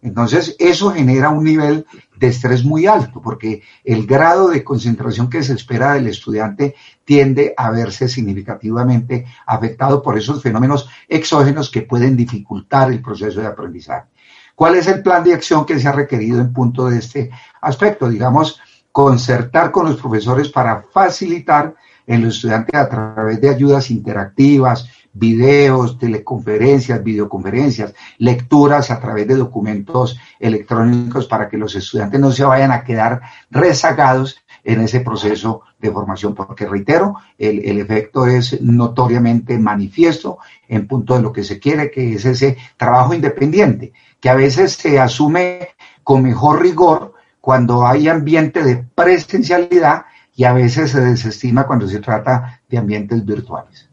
Entonces, 0.04 0.54
eso 0.58 0.92
genera 0.92 1.30
un 1.30 1.44
nivel 1.44 1.87
de 2.18 2.26
estrés 2.26 2.62
muy 2.62 2.87
alto, 2.87 3.23
porque 3.23 3.62
el 3.82 4.06
grado 4.06 4.50
de 4.50 4.62
concentración 4.62 5.30
que 5.30 5.42
se 5.42 5.54
espera 5.54 5.94
del 5.94 6.08
estudiante 6.08 6.75
tiende 7.06 7.54
a 7.56 7.70
verse 7.70 8.06
significativamente 8.06 9.25
afectado 9.46 10.02
por 10.02 10.18
esos 10.18 10.42
fenómenos 10.42 10.90
exógenos 11.08 11.70
que 11.70 11.82
pueden 11.82 12.18
dificultar 12.18 12.92
el 12.92 13.00
proceso 13.00 13.40
de 13.40 13.46
aprendizaje. 13.46 14.08
¿Cuál 14.54 14.75
es 14.75 14.88
el 14.88 15.02
plan 15.02 15.25
de 15.25 15.32
acción 15.32 15.64
que 15.64 15.80
se 15.80 15.88
ha 15.88 15.92
requerido 15.92 16.38
en 16.38 16.52
punto 16.52 16.90
de 16.90 16.99
este 16.99 17.30
aspecto? 17.62 18.06
Digamos, 18.06 18.61
concertar 18.92 19.70
con 19.70 19.87
los 19.87 19.99
profesores 19.99 20.50
para 20.50 20.82
facilitar 20.92 21.75
en 22.06 22.23
los 22.23 22.37
estudiantes 22.37 22.75
a 22.75 22.90
través 22.90 23.40
de 23.40 23.49
ayudas 23.49 23.90
interactivas, 23.90 24.87
videos, 25.14 25.99
teleconferencias, 25.99 27.02
videoconferencias, 27.02 27.94
lecturas 28.18 28.90
a 28.90 29.00
través 29.00 29.26
de 29.28 29.37
documentos 29.37 30.18
electrónicos 30.40 31.26
para 31.26 31.49
que 31.49 31.56
los 31.56 31.75
estudiantes 31.76 32.21
no 32.21 32.33
se 32.33 32.44
vayan 32.44 32.73
a 32.73 32.83
quedar 32.85 33.23
rezagados 33.50 34.44
en 34.64 34.80
ese 34.80 35.00
proceso 35.00 35.62
de 35.78 35.90
formación, 35.90 36.35
porque 36.35 36.66
reitero, 36.66 37.16
el, 37.38 37.64
el, 37.64 37.78
efecto 37.78 38.26
es 38.26 38.61
notoriamente 38.62 39.59
manifiesto 39.59 40.38
en 40.68 40.87
punto 40.87 41.14
de 41.14 41.23
lo 41.23 41.33
que 41.33 41.44
se 41.44 41.59
quiere, 41.59 41.90
que 41.90 42.14
es 42.14 42.25
ese 42.25 42.56
trabajo 42.76 43.14
independiente, 43.14 43.92
que 44.21 44.30
a 44.30 44.35
veces 44.35 44.73
se 44.73 44.99
asume 44.99 45.68
con 46.02 46.23
mejor 46.23 46.62
rigor 46.62 47.14
cuando 47.40 47.87
hay 47.87 48.09
ambiente 48.09 48.64
de 48.64 48.76
presencialidad 48.94 50.06
y 50.35 50.44
a 50.44 50.52
veces 50.54 50.90
se 50.90 51.00
desestima 51.00 51.66
cuando 51.66 51.87
se 51.87 52.00
trata 52.00 52.61
de 52.68 52.78
ambientes 52.78 53.25
virtuales. 53.25 53.88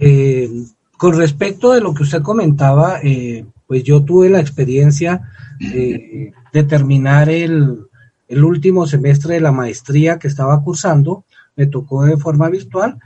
Eh, 0.00 0.50
con 0.96 1.16
respecto 1.16 1.72
de 1.72 1.80
lo 1.80 1.94
que 1.94 2.02
usted 2.02 2.22
comentaba, 2.22 2.98
eh, 3.02 3.46
pues 3.66 3.84
yo 3.84 4.02
tuve 4.02 4.28
la 4.28 4.40
experiencia 4.40 5.30
de 5.60 6.62
terminar 6.64 7.28
el, 7.28 7.86
el, 8.26 8.44
último 8.44 8.86
semestre 8.86 9.34
de 9.34 9.40
la 9.40 9.52
maestría 9.52 10.18
que 10.18 10.26
estaba 10.26 10.62
cursando, 10.64 11.24
me 11.54 11.66
tocó 11.66 12.04
de 12.04 12.16
forma 12.16 12.48
virtual 12.48 12.98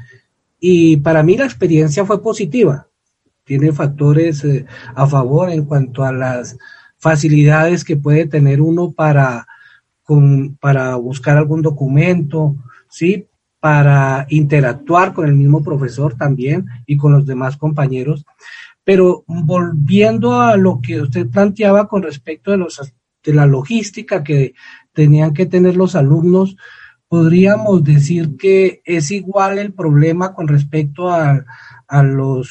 y 0.66 0.96
para 0.96 1.22
mí 1.22 1.36
la 1.36 1.44
experiencia 1.44 2.06
fue 2.06 2.22
positiva. 2.22 2.88
Tiene 3.44 3.72
factores 3.72 4.42
eh, 4.44 4.64
a 4.94 5.06
favor 5.06 5.50
en 5.50 5.66
cuanto 5.66 6.04
a 6.04 6.10
las 6.10 6.56
facilidades 6.96 7.84
que 7.84 7.98
puede 7.98 8.26
tener 8.26 8.62
uno 8.62 8.92
para, 8.92 9.46
con, 10.02 10.56
para 10.56 10.96
buscar 10.96 11.36
algún 11.36 11.60
documento, 11.60 12.56
¿sí? 12.88 13.26
Para 13.64 14.26
interactuar 14.28 15.14
con 15.14 15.26
el 15.26 15.33
mismo 15.33 15.64
profesor 15.64 16.14
también 16.18 16.66
y 16.85 16.99
con 16.99 17.14
los 17.14 17.25
demás 17.25 17.56
compañeros. 17.56 18.26
Pero 18.85 19.25
volviendo 19.26 20.38
a 20.38 20.59
lo 20.59 20.83
que 20.83 21.00
usted 21.00 21.28
planteaba 21.28 21.88
con 21.88 22.02
respecto 22.02 22.50
de, 22.50 22.59
los, 22.59 22.78
de 23.25 23.33
la 23.33 23.47
logística 23.47 24.23
que 24.23 24.52
tenían 24.92 25.33
que 25.33 25.47
tener 25.47 25.76
los 25.76 25.97
alumnos, 25.97 26.59
podríamos 27.09 27.83
decir 27.83 28.37
que 28.37 28.83
es 28.85 29.11
igual 29.11 29.59
el 29.59 29.73
problema 29.73 30.35
con 30.35 30.47
respecto 30.47 31.09
a, 31.09 31.42
a, 31.88 32.02
los, 32.02 32.50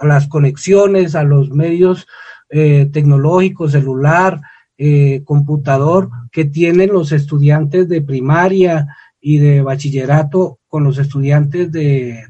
a 0.00 0.06
las 0.06 0.28
conexiones, 0.28 1.14
a 1.14 1.24
los 1.24 1.50
medios 1.50 2.06
eh, 2.48 2.88
tecnológicos, 2.90 3.72
celular, 3.72 4.40
eh, 4.78 5.20
computador, 5.26 6.08
que 6.32 6.46
tienen 6.46 6.90
los 6.90 7.12
estudiantes 7.12 7.86
de 7.86 8.00
primaria, 8.00 8.96
y 9.26 9.38
de 9.38 9.62
bachillerato 9.62 10.58
con 10.68 10.84
los 10.84 10.98
estudiantes 10.98 11.72
de, 11.72 12.24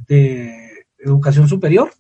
educación 0.97 1.49
superior? 1.49 1.91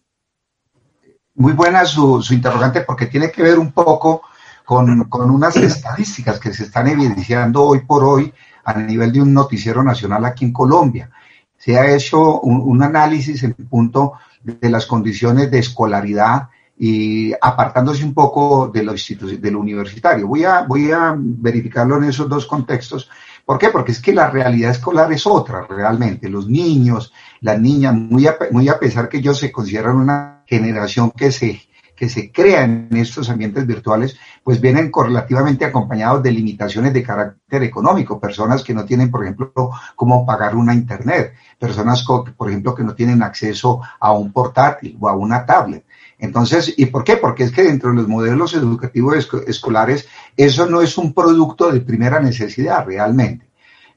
Muy 1.34 1.52
buena 1.52 1.84
su, 1.84 2.24
interrogante 2.30 2.82
porque 2.82 3.06
tiene 3.06 3.32
que 3.32 3.42
ver 3.42 3.58
un 3.58 3.72
poco 3.72 4.22
con, 4.64 5.04
con, 5.08 5.30
unas 5.32 5.56
estadísticas 5.56 6.38
que 6.38 6.54
se 6.54 6.62
están 6.62 6.86
evidenciando 6.86 7.64
hoy 7.64 7.80
por 7.80 8.04
hoy 8.04 8.32
a 8.64 8.72
nivel 8.74 9.12
de 9.12 9.20
un 9.20 9.34
noticiero 9.34 9.82
nacional 9.82 10.24
aquí 10.24 10.44
en 10.44 10.52
Colombia. 10.52 11.10
Se 11.58 11.76
ha 11.76 11.92
hecho 11.92 12.40
un, 12.42 12.80
análisis 12.80 13.42
en 13.42 13.54
punto 13.54 14.12
de 14.44 14.70
las 14.70 14.86
condiciones 14.86 15.50
de 15.50 15.58
escolaridad 15.58 16.50
y 16.78 17.32
apartándose 17.42 18.04
un 18.04 18.14
poco 18.14 18.68
de 18.68 18.84
lo, 18.84 18.92
de 18.94 19.50
lo 19.50 19.58
universitario. 19.58 20.28
Voy 20.28 20.44
a, 20.44 20.62
voy 20.62 20.92
a 20.92 21.16
verificarlo 21.18 21.96
en 21.96 22.04
esos 22.04 22.28
dos 22.28 22.46
contextos 22.46 23.10
¿Por 23.44 23.58
qué? 23.58 23.68
Porque 23.68 23.92
es 23.92 24.00
que 24.00 24.14
la 24.14 24.30
realidad 24.30 24.70
escolar 24.70 25.12
es 25.12 25.26
otra 25.26 25.66
realmente. 25.68 26.28
Los 26.30 26.48
niños, 26.48 27.12
las 27.40 27.60
niñas, 27.60 27.94
muy 27.94 28.26
a, 28.26 28.38
muy 28.50 28.68
a 28.68 28.78
pesar 28.78 29.08
que 29.08 29.18
ellos 29.18 29.38
se 29.38 29.52
consideran 29.52 29.96
una 29.96 30.42
generación 30.46 31.10
que 31.10 31.30
se, 31.30 31.60
que 31.94 32.08
se 32.08 32.32
crea 32.32 32.64
en 32.64 32.88
estos 32.92 33.28
ambientes 33.28 33.66
virtuales, 33.66 34.16
pues 34.42 34.60
vienen 34.62 34.90
correlativamente 34.90 35.66
acompañados 35.66 36.22
de 36.22 36.32
limitaciones 36.32 36.94
de 36.94 37.02
carácter 37.02 37.62
económico. 37.62 38.18
Personas 38.18 38.64
que 38.64 38.72
no 38.72 38.86
tienen, 38.86 39.10
por 39.10 39.22
ejemplo, 39.22 39.52
cómo 39.94 40.24
pagar 40.24 40.56
una 40.56 40.72
internet. 40.72 41.34
Personas, 41.58 42.04
por 42.04 42.48
ejemplo, 42.48 42.74
que 42.74 42.84
no 42.84 42.94
tienen 42.94 43.22
acceso 43.22 43.80
a 44.00 44.12
un 44.12 44.32
portátil 44.32 44.96
o 44.98 45.08
a 45.08 45.14
una 45.14 45.44
tablet. 45.44 45.84
Entonces, 46.24 46.74
¿y 46.76 46.86
por 46.86 47.04
qué? 47.04 47.16
Porque 47.16 47.44
es 47.44 47.52
que 47.52 47.62
dentro 47.62 47.90
de 47.90 47.96
los 47.96 48.08
modelos 48.08 48.54
educativos 48.54 49.28
escolares 49.46 50.06
eso 50.36 50.66
no 50.66 50.82
es 50.82 50.96
un 50.98 51.12
producto 51.12 51.70
de 51.70 51.80
primera 51.80 52.20
necesidad 52.20 52.84
realmente. 52.86 53.46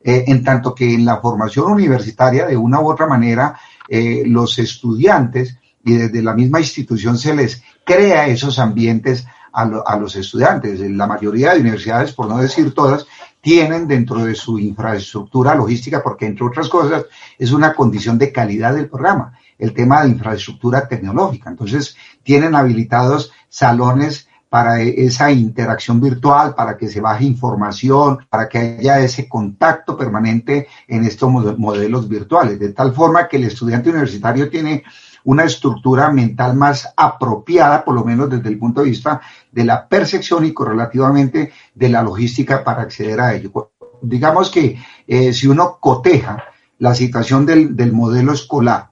Eh, 0.04 0.26
en 0.28 0.44
tanto 0.44 0.76
que 0.76 0.94
en 0.94 1.06
la 1.06 1.18
formación 1.18 1.72
universitaria, 1.72 2.46
de 2.46 2.56
una 2.56 2.80
u 2.80 2.92
otra 2.92 3.08
manera, 3.08 3.60
eh, 3.90 4.24
los 4.26 4.60
estudiantes 4.60 5.58
y 5.84 5.94
desde 5.94 6.22
la 6.22 6.34
misma 6.34 6.60
institución 6.60 7.18
se 7.18 7.34
les 7.34 7.64
crea 7.84 8.28
esos 8.28 8.60
ambientes 8.60 9.26
a, 9.52 9.64
a 9.64 9.98
los 9.98 10.16
estudiantes. 10.16 10.80
La 10.80 11.08
mayoría 11.08 11.54
de 11.54 11.62
universidades, 11.62 12.14
por 12.14 12.28
no 12.28 12.38
decir 12.38 12.74
todas, 12.74 13.08
tienen 13.42 13.88
dentro 13.88 14.24
de 14.26 14.36
su 14.36 14.60
infraestructura 14.60 15.56
logística, 15.56 16.04
porque 16.04 16.26
entre 16.26 16.46
otras 16.46 16.68
cosas 16.70 17.06
es 17.38 17.52
una 17.52 17.74
condición 17.74 18.18
de 18.18 18.32
calidad 18.32 18.76
del 18.76 18.90
programa, 18.90 19.38
el 19.58 19.74
tema 19.74 20.04
de 20.04 20.10
infraestructura 20.10 20.88
tecnológica. 20.88 21.50
Entonces, 21.50 21.96
tienen 22.28 22.56
habilitados 22.56 23.32
salones 23.48 24.28
para 24.50 24.82
esa 24.82 25.32
interacción 25.32 26.02
virtual, 26.02 26.56
para 26.56 26.76
que 26.76 26.90
se 26.90 27.00
baje 27.00 27.24
información, 27.24 28.20
para 28.30 28.50
que 28.50 28.58
haya 28.58 29.00
ese 29.00 29.30
contacto 29.30 29.96
permanente 29.96 30.68
en 30.90 31.06
estos 31.06 31.32
modelos 31.58 32.10
virtuales, 32.10 32.60
de 32.60 32.74
tal 32.74 32.94
forma 32.94 33.30
que 33.30 33.38
el 33.38 33.46
estudiante 33.46 33.92
universitario 33.92 34.50
tiene 34.50 34.84
una 35.24 35.46
estructura 35.46 36.12
mental 36.12 36.54
más 36.58 36.94
apropiada, 36.98 37.86
por 37.86 37.96
lo 37.96 38.04
menos 38.04 38.30
desde 38.30 38.50
el 38.50 38.60
punto 38.60 38.82
de 38.82 38.90
vista 38.90 39.22
de 39.50 39.64
la 39.64 39.88
percepción 39.88 40.44
y 40.44 40.52
correlativamente 40.52 41.54
de 41.74 41.90
la 41.90 42.04
logística 42.04 42.62
para 42.62 42.82
acceder 42.82 43.22
a 43.22 43.36
ello. 43.36 43.72
Digamos 44.02 44.52
que 44.52 44.78
eh, 45.08 45.32
si 45.32 45.48
uno 45.48 45.78
coteja 45.80 46.44
la 46.80 46.94
situación 46.94 47.46
del 47.46 47.94
modelo 47.94 48.34
escolar 48.34 48.90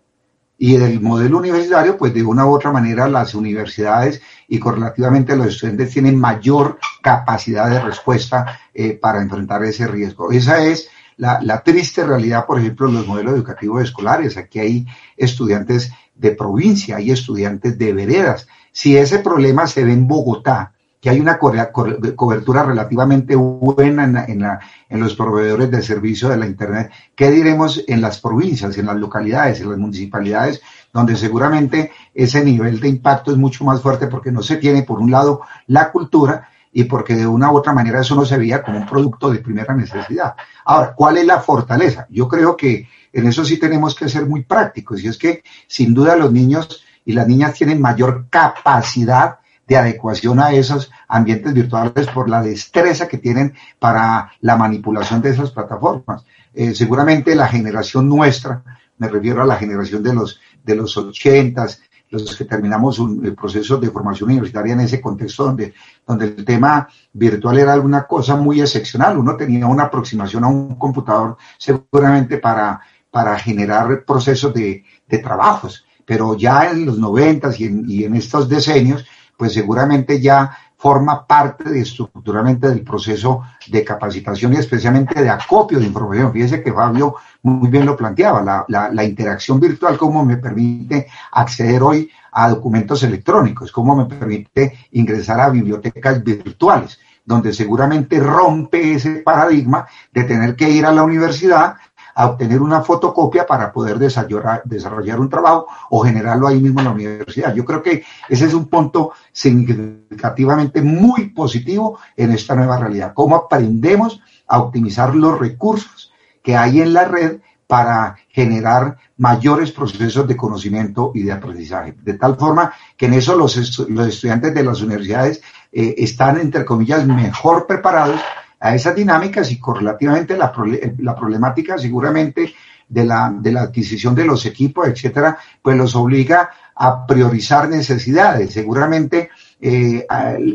y 0.57 0.77
del 0.77 1.01
modelo 1.01 1.37
universitario, 1.37 1.97
pues 1.97 2.13
de 2.13 2.23
una 2.23 2.45
u 2.45 2.53
otra 2.53 2.71
manera 2.71 3.07
las 3.07 3.35
universidades 3.35 4.21
y 4.47 4.59
correlativamente 4.59 5.35
los 5.35 5.47
estudiantes 5.47 5.91
tienen 5.91 6.19
mayor 6.19 6.79
capacidad 7.01 7.69
de 7.69 7.81
respuesta 7.81 8.59
eh, 8.73 8.93
para 8.93 9.21
enfrentar 9.21 9.63
ese 9.63 9.87
riesgo. 9.87 10.31
Esa 10.31 10.63
es 10.63 10.89
la, 11.17 11.41
la, 11.41 11.61
triste 11.61 12.05
realidad, 12.05 12.45
por 12.45 12.59
ejemplo, 12.59 12.87
en 12.87 12.95
los 12.95 13.07
modelos 13.07 13.33
educativos 13.33 13.83
escolares. 13.83 14.37
Aquí 14.37 14.59
hay 14.59 14.85
estudiantes 15.17 15.91
de 16.13 16.31
provincia, 16.31 16.97
hay 16.97 17.11
estudiantes 17.11 17.77
de 17.77 17.93
veredas. 17.93 18.47
Si 18.71 18.97
ese 18.97 19.19
problema 19.19 19.67
se 19.67 19.83
ve 19.83 19.93
en 19.93 20.07
Bogotá, 20.07 20.74
que 21.05 21.11
hay 21.11 21.19
una 21.19 21.37
cobertura 21.37 22.63
relativamente 22.63 23.35
buena 23.35 24.25
en, 24.27 24.43
en, 24.89 24.99
los 24.99 25.13
proveedores 25.13 25.69
de 25.69 25.83
servicio 25.83 26.29
de 26.29 26.37
la 26.37 26.47
Internet. 26.47 26.89
¿Qué 27.15 27.29
diremos 27.29 27.83
en 27.85 28.01
las 28.01 28.19
provincias, 28.19 28.75
en 28.79 28.87
las 28.87 28.95
localidades, 28.95 29.61
en 29.61 29.69
las 29.69 29.77
municipalidades, 29.77 30.63
donde 30.91 31.15
seguramente 31.15 31.91
ese 32.11 32.43
nivel 32.43 32.79
de 32.79 32.89
impacto 32.89 33.29
es 33.29 33.37
mucho 33.37 33.63
más 33.63 33.83
fuerte 33.83 34.07
porque 34.07 34.31
no 34.31 34.41
se 34.41 34.57
tiene, 34.57 34.81
por 34.81 34.99
un 34.99 35.11
lado, 35.11 35.41
la 35.67 35.91
cultura 35.91 36.49
y 36.73 36.85
porque 36.85 37.13
de 37.13 37.27
una 37.27 37.51
u 37.51 37.57
otra 37.57 37.71
manera 37.71 38.01
eso 38.01 38.15
no 38.15 38.25
se 38.25 38.39
veía 38.39 38.63
como 38.63 38.79
un 38.79 38.87
producto 38.87 39.29
de 39.29 39.37
primera 39.37 39.75
necesidad. 39.75 40.33
Ahora, 40.65 40.95
¿cuál 40.95 41.17
es 41.17 41.27
la 41.27 41.39
fortaleza? 41.39 42.07
Yo 42.09 42.27
creo 42.27 42.57
que 42.57 42.89
en 43.13 43.27
eso 43.27 43.45
sí 43.45 43.59
tenemos 43.59 43.93
que 43.93 44.09
ser 44.09 44.25
muy 44.25 44.41
prácticos 44.41 45.03
y 45.03 45.09
es 45.09 45.19
que 45.19 45.43
sin 45.67 45.93
duda 45.93 46.15
los 46.15 46.31
niños 46.31 46.83
y 47.05 47.13
las 47.13 47.27
niñas 47.27 47.53
tienen 47.53 47.79
mayor 47.79 48.25
capacidad 48.31 49.37
de 49.67 49.77
adecuación 49.77 50.39
a 50.39 50.51
esos 50.51 50.91
ambientes 51.07 51.53
virtuales 51.53 52.07
por 52.07 52.29
la 52.29 52.41
destreza 52.41 53.07
que 53.07 53.17
tienen 53.17 53.53
para 53.79 54.31
la 54.41 54.55
manipulación 54.55 55.21
de 55.21 55.31
esas 55.31 55.51
plataformas. 55.51 56.23
Eh, 56.53 56.73
seguramente 56.73 57.35
la 57.35 57.47
generación 57.47 58.07
nuestra, 58.07 58.63
me 58.97 59.07
refiero 59.07 59.41
a 59.41 59.45
la 59.45 59.57
generación 59.57 60.03
de 60.03 60.13
los, 60.13 60.39
de 60.63 60.75
los 60.75 60.95
ochentas, 60.97 61.81
los 62.09 62.35
que 62.35 62.45
terminamos 62.45 62.99
un, 62.99 63.35
proceso 63.35 63.77
de 63.77 63.89
formación 63.89 64.29
universitaria 64.29 64.73
en 64.73 64.81
ese 64.81 65.01
contexto 65.01 65.45
donde, 65.45 65.73
donde 66.05 66.25
el 66.25 66.45
tema 66.45 66.87
virtual 67.11 67.57
era 67.57 67.73
alguna 67.73 68.05
cosa 68.05 68.35
muy 68.35 68.61
excepcional. 68.61 69.17
Uno 69.17 69.35
tenía 69.35 69.67
una 69.67 69.83
aproximación 69.83 70.43
a 70.43 70.47
un 70.47 70.75
computador 70.75 71.37
seguramente 71.57 72.37
para, 72.37 72.79
para 73.11 73.37
generar 73.37 74.05
procesos 74.05 74.53
de, 74.53 74.85
de 75.07 75.17
trabajos, 75.17 75.85
pero 76.05 76.37
ya 76.37 76.69
en 76.71 76.85
los 76.85 76.99
noventas 76.99 77.59
y 77.59 77.65
en, 77.65 77.89
y 77.89 78.03
en 78.03 78.15
estos 78.15 78.47
decenios 78.47 79.05
pues 79.37 79.53
seguramente 79.53 80.19
ya 80.19 80.57
forma 80.77 81.25
parte 81.25 81.69
de, 81.69 81.79
estructuralmente 81.81 82.67
del 82.67 82.83
proceso 82.83 83.41
de 83.67 83.83
capacitación 83.83 84.53
y 84.53 84.57
especialmente 84.57 85.21
de 85.21 85.29
acopio 85.29 85.79
de 85.79 85.85
información. 85.85 86.31
Fíjese 86.31 86.61
que 86.61 86.73
Fabio 86.73 87.15
muy 87.43 87.69
bien 87.69 87.85
lo 87.85 87.95
planteaba, 87.95 88.41
la, 88.43 88.65
la, 88.67 88.91
la 88.91 89.03
interacción 89.03 89.59
virtual, 89.59 89.97
cómo 89.97 90.23
me 90.23 90.37
permite 90.37 91.07
acceder 91.31 91.81
hoy 91.81 92.09
a 92.31 92.49
documentos 92.49 93.01
electrónicos, 93.03 93.71
cómo 93.71 93.95
me 93.95 94.05
permite 94.05 94.77
ingresar 94.91 95.39
a 95.39 95.49
bibliotecas 95.49 96.23
virtuales, 96.23 96.99
donde 97.23 97.53
seguramente 97.53 98.19
rompe 98.19 98.93
ese 98.93 99.15
paradigma 99.15 99.87
de 100.13 100.23
tener 100.25 100.55
que 100.55 100.69
ir 100.69 100.85
a 100.85 100.91
la 100.91 101.03
universidad 101.03 101.77
a 102.15 102.27
obtener 102.27 102.61
una 102.61 102.81
fotocopia 102.81 103.45
para 103.45 103.71
poder 103.71 103.99
desarrollar, 103.99 104.63
desarrollar 104.63 105.19
un 105.19 105.29
trabajo 105.29 105.67
o 105.89 106.01
generarlo 106.01 106.47
ahí 106.47 106.61
mismo 106.61 106.79
en 106.79 106.85
la 106.85 106.91
universidad. 106.91 107.53
Yo 107.53 107.65
creo 107.65 107.83
que 107.83 108.03
ese 108.29 108.45
es 108.45 108.53
un 108.53 108.67
punto 108.67 109.11
significativamente 109.31 110.81
muy 110.81 111.29
positivo 111.29 111.99
en 112.15 112.31
esta 112.31 112.55
nueva 112.55 112.79
realidad. 112.79 113.13
Cómo 113.13 113.35
aprendemos 113.35 114.21
a 114.47 114.59
optimizar 114.59 115.13
los 115.13 115.37
recursos 115.37 116.13
que 116.41 116.55
hay 116.55 116.79
en 116.79 116.93
la 116.93 117.05
red 117.05 117.39
para 117.67 118.15
generar 118.29 118.97
mayores 119.17 119.71
procesos 119.71 120.27
de 120.27 120.37
conocimiento 120.37 121.11
y 121.15 121.23
de 121.23 121.31
aprendizaje. 121.31 121.95
De 122.01 122.13
tal 122.13 122.37
forma 122.37 122.71
que 122.95 123.07
en 123.07 123.15
eso 123.15 123.35
los, 123.35 123.79
los 123.89 124.07
estudiantes 124.07 124.53
de 124.53 124.63
las 124.63 124.81
universidades 124.81 125.41
eh, 125.71 125.95
están, 125.97 126.39
entre 126.39 126.63
comillas, 126.63 127.05
mejor 127.05 127.65
preparados 127.65 128.21
a 128.59 128.75
esas 128.75 128.95
dinámicas 128.95 129.51
y 129.51 129.59
correlativamente 129.59 130.37
la, 130.37 130.53
la 130.99 131.15
problemática 131.15 131.77
seguramente 131.77 132.53
de 132.87 133.03
la, 133.03 133.33
de 133.35 133.51
la 133.51 133.63
adquisición 133.63 134.15
de 134.15 134.25
los 134.25 134.45
equipos, 134.45 134.87
etcétera, 134.87 135.37
pues 135.61 135.75
los 135.77 135.95
obliga 135.95 136.49
a 136.75 137.05
priorizar 137.05 137.69
necesidades. 137.69 138.53
Seguramente 138.53 139.29
eh, 139.59 140.05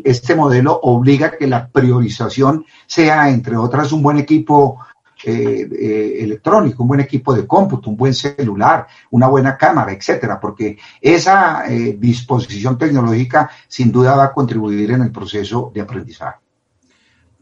este 0.05 0.35
modelo 0.35 0.79
obliga 0.83 1.33
que 1.37 1.47
la 1.47 1.67
priorización 1.69 2.65
sea, 2.87 3.29
entre 3.31 3.57
otras, 3.57 3.93
un 3.93 4.03
buen 4.03 4.19
equipo 4.19 4.79
eh, 5.25 5.69
eh, 5.73 6.19
electrónico, 6.21 6.83
un 6.83 6.89
buen 6.89 7.01
equipo 7.01 7.35
de 7.35 7.47
cómputo, 7.47 7.91
un 7.91 7.97
buen 7.97 8.15
celular, 8.15 8.87
una 9.11 9.27
buena 9.27 9.57
cámara, 9.57 9.93
etcétera, 9.93 10.39
porque 10.39 10.79
esa 11.01 11.65
disposición 11.99 12.79
tecnológica 12.79 13.51
sin 13.69 13.91
duda 13.91 14.15
va 14.17 14.25
a 14.25 14.33
contribuir 14.33 14.91
en 14.93 15.03
el 15.03 15.11
proceso 15.11 15.71
de 15.75 15.81
aprendizaje. 15.81 16.39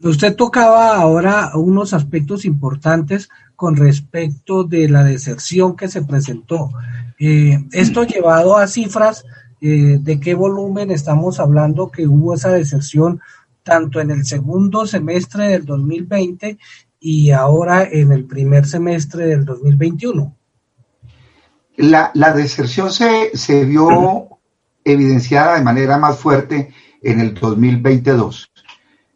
Usted 0.01 0.35
tocaba 0.35 0.95
ahora 0.95 1.51
unos 1.55 1.93
aspectos 1.93 2.45
importantes 2.45 3.29
con 3.55 3.75
respecto 3.75 4.63
de 4.63 4.87
la 4.87 5.03
deserción 5.03 5.75
que 5.75 5.89
se 5.89 6.03
presentó. 6.03 6.71
Eh, 7.19 7.65
esto 7.73 8.03
llevado 8.03 8.57
a 8.57 8.67
cifras, 8.67 9.25
eh, 9.59 9.97
¿de 9.99 10.19
qué 10.21 10.35
volumen 10.35 10.91
estamos 10.91 11.41
hablando 11.41 11.91
que 11.91 12.07
hubo 12.07 12.33
esa 12.33 12.51
deserción 12.51 13.19
tanto 13.61 13.99
en 13.99 14.11
el 14.11 14.25
segundo 14.25 14.87
semestre 14.87 15.49
del 15.49 15.65
2020 15.65 16.57
y 17.01 17.31
ahora 17.31 17.83
en 17.83 18.13
el 18.13 18.23
primer 18.23 18.65
semestre 18.65 19.25
del 19.25 19.43
2021? 19.43 20.33
La, 21.75 22.11
la 22.13 22.33
deserción 22.33 22.91
se, 22.91 23.35
se 23.35 23.65
vio 23.65 24.39
evidenciada 24.85 25.55
de 25.55 25.63
manera 25.63 25.97
más 25.97 26.17
fuerte 26.17 26.73
en 27.01 27.19
el 27.19 27.33
2022 27.33 28.49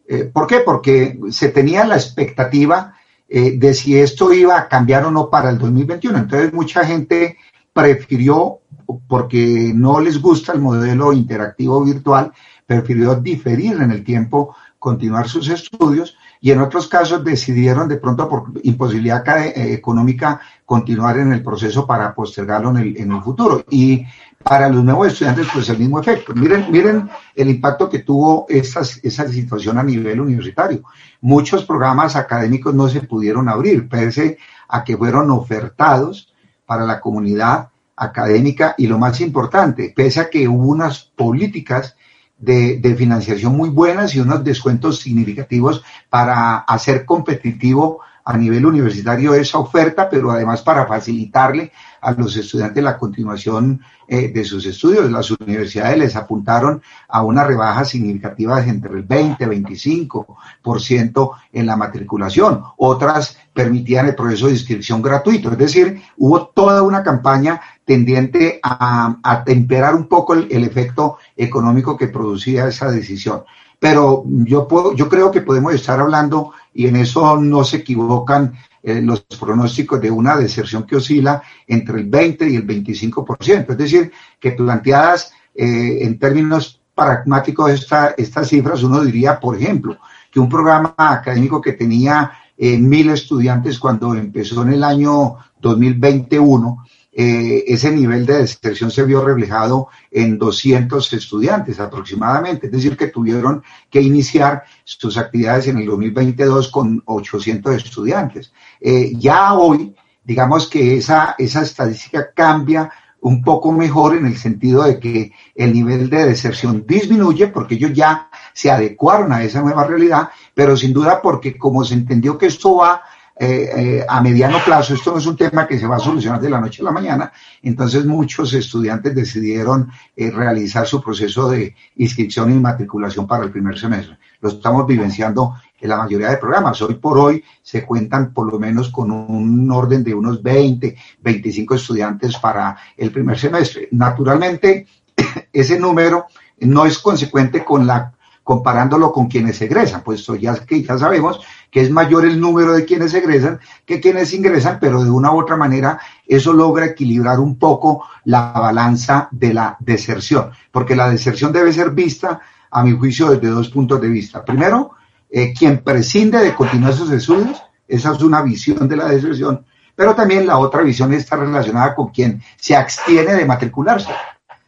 eh, 0.06 0.30
¿Por 0.32 0.46
qué? 0.46 0.60
Porque 0.60 1.18
se 1.30 1.48
tenía 1.48 1.84
la 1.84 1.96
expectativa 1.96 2.94
eh, 3.28 3.58
de 3.58 3.74
si 3.74 3.98
esto 3.98 4.32
iba 4.32 4.58
a 4.58 4.68
cambiar 4.68 5.04
o 5.04 5.10
no 5.10 5.30
para 5.30 5.50
el 5.50 5.58
2021. 5.58 6.18
Entonces 6.18 6.52
mucha 6.52 6.84
gente 6.84 7.38
prefirió, 7.72 8.60
porque 9.08 9.72
no 9.74 10.00
les 10.00 10.20
gusta 10.20 10.52
el 10.52 10.60
modelo 10.60 11.12
interactivo 11.12 11.82
virtual, 11.82 12.32
prefirió 12.66 13.14
diferir 13.16 13.80
en 13.80 13.90
el 13.90 14.04
tiempo, 14.04 14.54
continuar 14.78 15.28
sus 15.28 15.48
estudios 15.48 16.16
y 16.44 16.50
en 16.50 16.60
otros 16.60 16.88
casos 16.88 17.24
decidieron 17.24 17.88
de 17.88 17.96
pronto 17.96 18.28
por 18.28 18.52
imposibilidad 18.64 19.26
eh, 19.38 19.72
económica 19.72 20.38
continuar 20.66 21.18
en 21.18 21.32
el 21.32 21.42
proceso 21.42 21.86
para 21.86 22.14
postergarlo 22.14 22.68
en 22.68 22.76
el, 22.76 22.96
en 22.98 23.12
el 23.12 23.22
futuro. 23.22 23.64
Y 23.70 24.04
para 24.42 24.68
los 24.68 24.84
nuevos 24.84 25.06
estudiantes, 25.06 25.46
pues 25.50 25.70
el 25.70 25.78
mismo 25.78 25.98
efecto. 25.98 26.34
Miren, 26.34 26.66
miren 26.70 27.08
el 27.34 27.48
impacto 27.48 27.88
que 27.88 28.00
tuvo 28.00 28.44
esa, 28.46 28.80
esa 28.80 29.26
situación 29.26 29.78
a 29.78 29.82
nivel 29.82 30.20
universitario. 30.20 30.82
Muchos 31.22 31.64
programas 31.64 32.14
académicos 32.14 32.74
no 32.74 32.90
se 32.90 33.00
pudieron 33.00 33.48
abrir, 33.48 33.88
pese 33.88 34.36
a 34.68 34.84
que 34.84 34.98
fueron 34.98 35.30
ofertados 35.30 36.34
para 36.66 36.84
la 36.84 37.00
comunidad 37.00 37.70
académica 37.96 38.74
y 38.76 38.86
lo 38.86 38.98
más 38.98 39.18
importante, 39.22 39.94
pese 39.96 40.20
a 40.20 40.28
que 40.28 40.46
hubo 40.46 40.66
unas 40.66 41.04
políticas 41.04 41.96
de, 42.38 42.78
de, 42.78 42.94
financiación 42.94 43.56
muy 43.56 43.70
buenas 43.70 44.14
y 44.14 44.20
unos 44.20 44.44
descuentos 44.44 44.98
significativos 45.00 45.82
para 46.10 46.58
hacer 46.58 47.04
competitivo 47.04 48.00
a 48.24 48.36
nivel 48.36 48.64
universitario 48.66 49.34
esa 49.34 49.58
oferta, 49.58 50.08
pero 50.08 50.30
además 50.30 50.62
para 50.62 50.86
facilitarle 50.86 51.72
a 52.04 52.12
los 52.12 52.36
estudiantes 52.36 52.84
la 52.84 52.98
continuación 52.98 53.80
eh, 54.06 54.28
de 54.28 54.44
sus 54.44 54.66
estudios. 54.66 55.10
Las 55.10 55.30
universidades 55.30 55.98
les 55.98 56.16
apuntaron 56.16 56.82
a 57.08 57.22
una 57.22 57.44
rebaja 57.44 57.84
significativa 57.84 58.60
de 58.60 58.70
entre 58.70 58.92
el 58.92 59.02
20 59.02 59.42
y 59.42 59.46
25% 59.46 61.30
en 61.52 61.66
la 61.66 61.76
matriculación. 61.76 62.62
Otras 62.76 63.38
permitían 63.52 64.06
el 64.06 64.14
proceso 64.14 64.46
de 64.46 64.52
inscripción 64.52 65.00
gratuito. 65.00 65.50
Es 65.50 65.58
decir, 65.58 66.02
hubo 66.18 66.48
toda 66.48 66.82
una 66.82 67.02
campaña 67.02 67.60
tendiente 67.84 68.60
a, 68.62 69.42
temperar 69.44 69.94
un 69.94 70.06
poco 70.06 70.34
el 70.34 70.64
efecto 70.64 71.18
económico 71.36 71.96
que 71.96 72.08
producía 72.08 72.66
esa 72.66 72.90
decisión 72.90 73.44
pero 73.84 74.24
yo 74.26 74.66
puedo, 74.66 74.94
yo 74.94 75.10
creo 75.10 75.30
que 75.30 75.42
podemos 75.42 75.74
estar 75.74 76.00
hablando 76.00 76.52
y 76.72 76.86
en 76.86 76.96
eso 76.96 77.36
no 77.36 77.64
se 77.64 77.76
equivocan 77.76 78.54
eh, 78.86 79.00
los 79.00 79.22
pronósticos 79.22 79.98
de 79.98 80.10
una 80.10 80.36
deserción 80.36 80.84
que 80.84 80.96
oscila 80.96 81.42
entre 81.66 82.00
el 82.00 82.06
20 82.06 82.50
y 82.50 82.56
el 82.56 82.66
25%, 82.66 83.70
es 83.70 83.78
decir, 83.78 84.12
que 84.38 84.52
planteadas 84.52 85.32
eh, 85.54 86.00
en 86.02 86.18
términos 86.18 86.82
pragmático 86.94 87.66
de 87.66 87.74
estas 87.74 88.48
cifras, 88.48 88.82
uno 88.82 89.02
diría, 89.02 89.40
por 89.40 89.56
ejemplo, 89.56 89.96
que 90.30 90.38
un 90.38 90.50
programa 90.50 90.94
académico 90.98 91.62
que 91.62 91.72
tenía 91.72 92.30
eh, 92.58 92.76
mil 92.76 93.08
estudiantes 93.08 93.78
cuando 93.78 94.14
empezó 94.14 94.62
en 94.62 94.74
el 94.74 94.84
año 94.84 95.36
2021, 95.60 96.84
eh, 97.16 97.64
ese 97.68 97.92
nivel 97.92 98.26
de 98.26 98.38
deserción 98.38 98.90
se 98.90 99.04
vio 99.04 99.24
reflejado 99.24 99.88
en 100.10 100.36
200 100.36 101.12
estudiantes 101.12 101.78
aproximadamente, 101.78 102.66
es 102.66 102.72
decir, 102.72 102.96
que 102.96 103.06
tuvieron 103.06 103.62
que 103.88 104.00
iniciar 104.00 104.64
sus 104.82 105.16
actividades 105.16 105.68
en 105.68 105.78
el 105.78 105.86
2022 105.86 106.70
con 106.72 107.02
800 107.04 107.76
estudiantes. 107.76 108.52
Eh, 108.80 109.12
ya 109.16 109.54
hoy, 109.54 109.94
digamos 110.24 110.66
que 110.66 110.96
esa, 110.96 111.36
esa 111.38 111.62
estadística 111.62 112.32
cambia 112.34 112.90
un 113.20 113.42
poco 113.42 113.72
mejor 113.72 114.16
en 114.16 114.26
el 114.26 114.36
sentido 114.36 114.82
de 114.82 114.98
que 114.98 115.32
el 115.54 115.72
nivel 115.72 116.10
de 116.10 116.26
deserción 116.26 116.84
disminuye 116.86 117.46
porque 117.46 117.76
ellos 117.76 117.92
ya 117.94 118.28
se 118.52 118.70
adecuaron 118.70 119.32
a 119.32 119.42
esa 119.42 119.62
nueva 119.62 119.84
realidad, 119.86 120.28
pero 120.52 120.76
sin 120.76 120.92
duda 120.92 121.22
porque 121.22 121.56
como 121.56 121.84
se 121.84 121.94
entendió 121.94 122.36
que 122.36 122.46
esto 122.46 122.76
va 122.76 123.02
eh, 123.36 123.70
eh, 123.76 124.06
a 124.08 124.20
mediano 124.20 124.58
plazo, 124.64 124.94
esto 124.94 125.10
no 125.10 125.18
es 125.18 125.26
un 125.26 125.36
tema 125.36 125.66
que 125.66 125.76
se 125.76 125.88
va 125.88 125.96
a 125.96 125.98
solucionar 125.98 126.40
de 126.40 126.48
la 126.48 126.60
noche 126.60 126.82
a 126.82 126.84
la 126.84 126.92
mañana, 126.92 127.32
entonces 127.62 128.06
muchos 128.06 128.52
estudiantes 128.52 129.12
decidieron 129.12 129.90
eh, 130.14 130.30
realizar 130.30 130.86
su 130.86 131.02
proceso 131.02 131.48
de 131.48 131.74
inscripción 131.96 132.52
y 132.52 132.54
matriculación 132.54 133.26
para 133.26 133.42
el 133.42 133.50
primer 133.50 133.76
semestre. 133.76 134.18
Lo 134.40 134.50
estamos 134.50 134.86
vivenciando 134.86 135.56
en 135.80 135.88
la 135.88 135.96
mayoría 135.96 136.30
de 136.30 136.36
programas. 136.36 136.80
Hoy 136.82 136.94
por 136.94 137.18
hoy 137.18 137.42
se 137.60 137.84
cuentan 137.84 138.32
por 138.32 138.52
lo 138.52 138.58
menos 138.60 138.90
con 138.90 139.10
un 139.10 139.68
orden 139.72 140.04
de 140.04 140.14
unos 140.14 140.40
20, 140.40 140.96
25 141.20 141.74
estudiantes 141.74 142.36
para 142.36 142.76
el 142.96 143.10
primer 143.10 143.36
semestre. 143.36 143.88
Naturalmente, 143.90 144.86
ese 145.52 145.80
número 145.80 146.26
no 146.60 146.86
es 146.86 146.98
consecuente 147.00 147.64
con 147.64 147.84
la 147.84 148.12
comparándolo 148.44 149.10
con 149.10 149.26
quienes 149.26 149.60
egresan, 149.62 150.02
puesto 150.02 150.36
ya 150.36 150.54
que 150.54 150.82
ya 150.82 150.98
sabemos 150.98 151.40
que 151.70 151.80
es 151.80 151.90
mayor 151.90 152.26
el 152.26 152.38
número 152.38 152.74
de 152.74 152.84
quienes 152.84 153.14
egresan 153.14 153.58
que 153.86 154.00
quienes 154.00 154.32
ingresan, 154.34 154.78
pero 154.78 155.02
de 155.02 155.10
una 155.10 155.32
u 155.32 155.40
otra 155.40 155.56
manera 155.56 155.98
eso 156.26 156.52
logra 156.52 156.84
equilibrar 156.84 157.40
un 157.40 157.58
poco 157.58 158.04
la 158.24 158.52
balanza 158.52 159.28
de 159.32 159.54
la 159.54 159.76
deserción, 159.80 160.50
porque 160.70 160.94
la 160.94 161.10
deserción 161.10 161.52
debe 161.52 161.72
ser 161.72 161.90
vista, 161.90 162.40
a 162.70 162.84
mi 162.84 162.92
juicio, 162.92 163.30
desde 163.30 163.48
dos 163.48 163.70
puntos 163.70 164.00
de 164.00 164.08
vista. 164.08 164.44
Primero, 164.44 164.90
eh, 165.30 165.54
quien 165.56 165.78
prescinde 165.78 166.38
de 166.38 166.54
continuar 166.54 166.92
sus 166.92 167.10
estudios, 167.10 167.62
esa 167.88 168.12
es 168.12 168.20
una 168.20 168.42
visión 168.42 168.86
de 168.88 168.96
la 168.96 169.06
deserción, 169.06 169.64
pero 169.94 170.14
también 170.14 170.46
la 170.46 170.58
otra 170.58 170.82
visión 170.82 171.14
está 171.14 171.36
relacionada 171.36 171.94
con 171.94 172.08
quien 172.08 172.42
se 172.56 172.76
abstiene 172.76 173.34
de 173.34 173.46
matricularse 173.46 174.10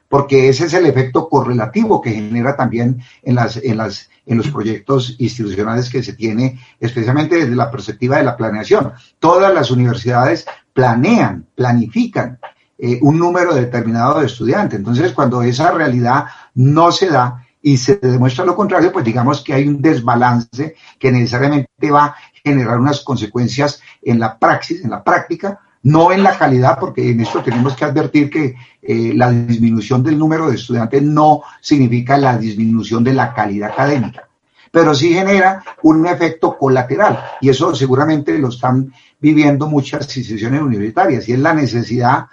porque 0.08 0.48
ese 0.48 0.66
es 0.66 0.74
el 0.74 0.86
efecto 0.86 1.28
correlativo 1.28 2.00
que 2.00 2.12
genera 2.12 2.56
también 2.56 3.02
en, 3.22 3.34
las, 3.34 3.56
en, 3.56 3.76
las, 3.76 4.08
en 4.24 4.38
los 4.38 4.48
proyectos 4.48 5.16
institucionales 5.18 5.90
que 5.90 6.02
se 6.02 6.12
tiene, 6.12 6.60
especialmente 6.80 7.36
desde 7.36 7.56
la 7.56 7.70
perspectiva 7.70 8.18
de 8.18 8.24
la 8.24 8.36
planeación. 8.36 8.92
Todas 9.18 9.52
las 9.52 9.70
universidades 9.70 10.46
planean, 10.72 11.46
planifican 11.54 12.38
eh, 12.78 12.98
un 13.02 13.18
número 13.18 13.54
determinado 13.54 14.20
de 14.20 14.26
estudiantes. 14.26 14.78
Entonces, 14.78 15.12
cuando 15.12 15.42
esa 15.42 15.70
realidad 15.70 16.26
no 16.54 16.92
se 16.92 17.08
da 17.08 17.46
y 17.62 17.78
se 17.78 17.96
demuestra 17.96 18.44
lo 18.44 18.54
contrario, 18.54 18.92
pues 18.92 19.04
digamos 19.04 19.42
que 19.42 19.54
hay 19.54 19.66
un 19.66 19.80
desbalance 19.80 20.76
que 20.98 21.10
necesariamente 21.10 21.90
va 21.90 22.04
a 22.04 22.16
generar 22.44 22.78
unas 22.78 23.00
consecuencias 23.00 23.80
en 24.02 24.20
la 24.20 24.38
praxis, 24.38 24.84
en 24.84 24.90
la 24.90 25.02
práctica, 25.02 25.58
no 25.82 26.12
en 26.12 26.22
la 26.22 26.36
calidad, 26.36 26.78
porque 26.78 27.10
en 27.10 27.20
esto 27.20 27.42
tenemos 27.42 27.76
que 27.76 27.84
advertir 27.84 28.28
que 28.28 28.54
eh, 28.82 29.12
la 29.14 29.30
disminución 29.30 30.02
del 30.02 30.18
número 30.18 30.48
de 30.48 30.56
estudiantes 30.56 31.02
no 31.02 31.42
significa 31.60 32.16
la 32.16 32.36
disminución 32.36 33.04
de 33.04 33.14
la 33.14 33.32
calidad 33.32 33.70
académica, 33.70 34.28
pero 34.70 34.94
sí 34.94 35.12
genera 35.14 35.62
un 35.82 36.06
efecto 36.06 36.56
colateral 36.58 37.22
y 37.40 37.50
eso 37.50 37.74
seguramente 37.74 38.36
lo 38.38 38.48
están 38.48 38.92
viviendo 39.20 39.68
muchas 39.68 40.16
instituciones 40.16 40.60
universitarias 40.60 41.28
y 41.28 41.34
es 41.34 41.38
la 41.38 41.54
necesidad 41.54 42.26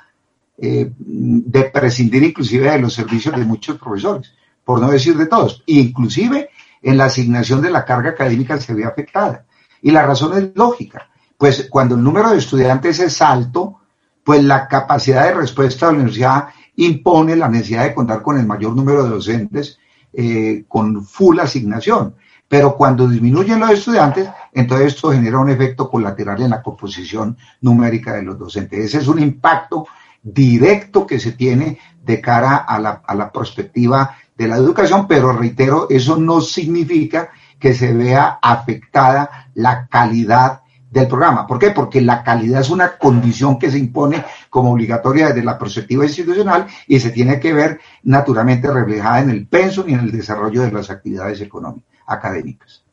eh, 0.58 0.92
de 0.98 1.64
prescindir 1.66 2.24
inclusive 2.24 2.72
de 2.72 2.80
los 2.80 2.94
servicios 2.94 3.36
de 3.36 3.46
muchos 3.46 3.78
profesores, 3.78 4.34
por 4.64 4.80
no 4.80 4.90
decir 4.90 5.16
de 5.16 5.28
todos, 5.28 5.64
inclusive 5.68 6.50
en 6.82 6.98
la 6.98 7.06
asignación 7.06 7.62
de 7.62 7.72
la 7.72 7.86
carga 7.86 8.12
académica 8.12 8.60
se 8.60 8.74
ve 8.74 8.84
afectada. 8.84 9.46
Y 9.82 9.92
la 9.92 10.06
razón 10.06 10.38
es 10.38 10.52
lógica 10.56 11.10
pues 11.44 11.68
cuando 11.70 11.96
el 11.96 12.04
número 12.06 12.30
de 12.30 12.38
estudiantes 12.38 13.02
es 13.02 13.22
alto, 13.22 13.82
pues 14.24 14.42
la 14.46 14.66
capacidad 14.66 15.26
de 15.26 15.34
respuesta 15.34 15.88
de 15.88 15.92
la 15.92 15.98
universidad 15.98 16.46
impone 16.78 17.36
la 17.36 17.50
necesidad 17.50 17.84
de 17.84 17.94
contar 17.94 18.22
con 18.22 18.40
el 18.40 18.46
mayor 18.48 18.74
número 18.74 19.04
de 19.04 19.10
docentes 19.10 19.78
eh, 20.14 20.64
con 20.70 21.04
full 21.04 21.38
asignación. 21.42 22.16
Pero 22.48 22.78
cuando 22.78 23.10
disminuyen 23.10 23.60
los 23.60 23.72
estudiantes, 23.72 24.30
entonces 24.54 24.94
esto 24.94 25.12
genera 25.12 25.38
un 25.40 25.50
efecto 25.50 25.90
colateral 25.90 26.42
en 26.44 26.52
la 26.52 26.62
composición 26.62 27.38
numérica 27.60 28.14
de 28.14 28.24
los 28.24 28.40
docentes. 28.40 28.80
Ese 28.80 29.00
es 29.00 29.10
un 29.10 29.20
impacto 29.20 29.86
directo 30.22 31.06
que 31.06 31.20
se 31.20 31.34
tiene 31.34 31.78
de 32.06 32.22
cara 32.22 32.56
a 32.56 32.80
la, 32.80 33.02
a 33.06 33.16
la 33.16 33.30
perspectiva 33.30 34.16
de 34.38 34.48
la 34.48 34.56
educación, 34.56 35.10
pero 35.10 35.34
reitero, 35.34 35.88
eso 35.90 36.16
no 36.16 36.40
significa 36.40 37.32
que 37.60 37.74
se 37.74 37.92
vea 37.92 38.40
afectada 38.42 39.50
la 39.56 39.88
calidad 39.88 40.63
del 40.94 41.08
programa. 41.08 41.48
¿Por 41.48 41.58
qué? 41.58 41.72
Porque 41.72 42.02
la 42.02 42.24
calidad 42.24 42.62
es 42.62 42.70
una 42.70 42.98
condición 42.98 43.58
que 43.58 43.72
se 43.72 43.80
impone 43.80 44.24
como 44.50 44.72
obligatoria 44.72 45.30
desde 45.30 45.44
la 45.44 45.58
perspectiva 45.58 46.06
institucional 46.06 46.68
y 46.88 47.00
se 47.00 47.10
tiene 47.10 47.40
que 47.40 47.52
ver 47.52 47.80
naturalmente 48.04 48.72
reflejada 48.72 49.22
en 49.22 49.32
el 49.32 49.48
penso 49.48 49.86
y 49.88 49.94
en 49.94 50.02
el 50.02 50.12
desarrollo 50.12 50.62
de 50.62 50.72
las 50.72 50.92
actividades 50.92 51.42
económicas, 51.42 51.90
académicas. 52.06 52.84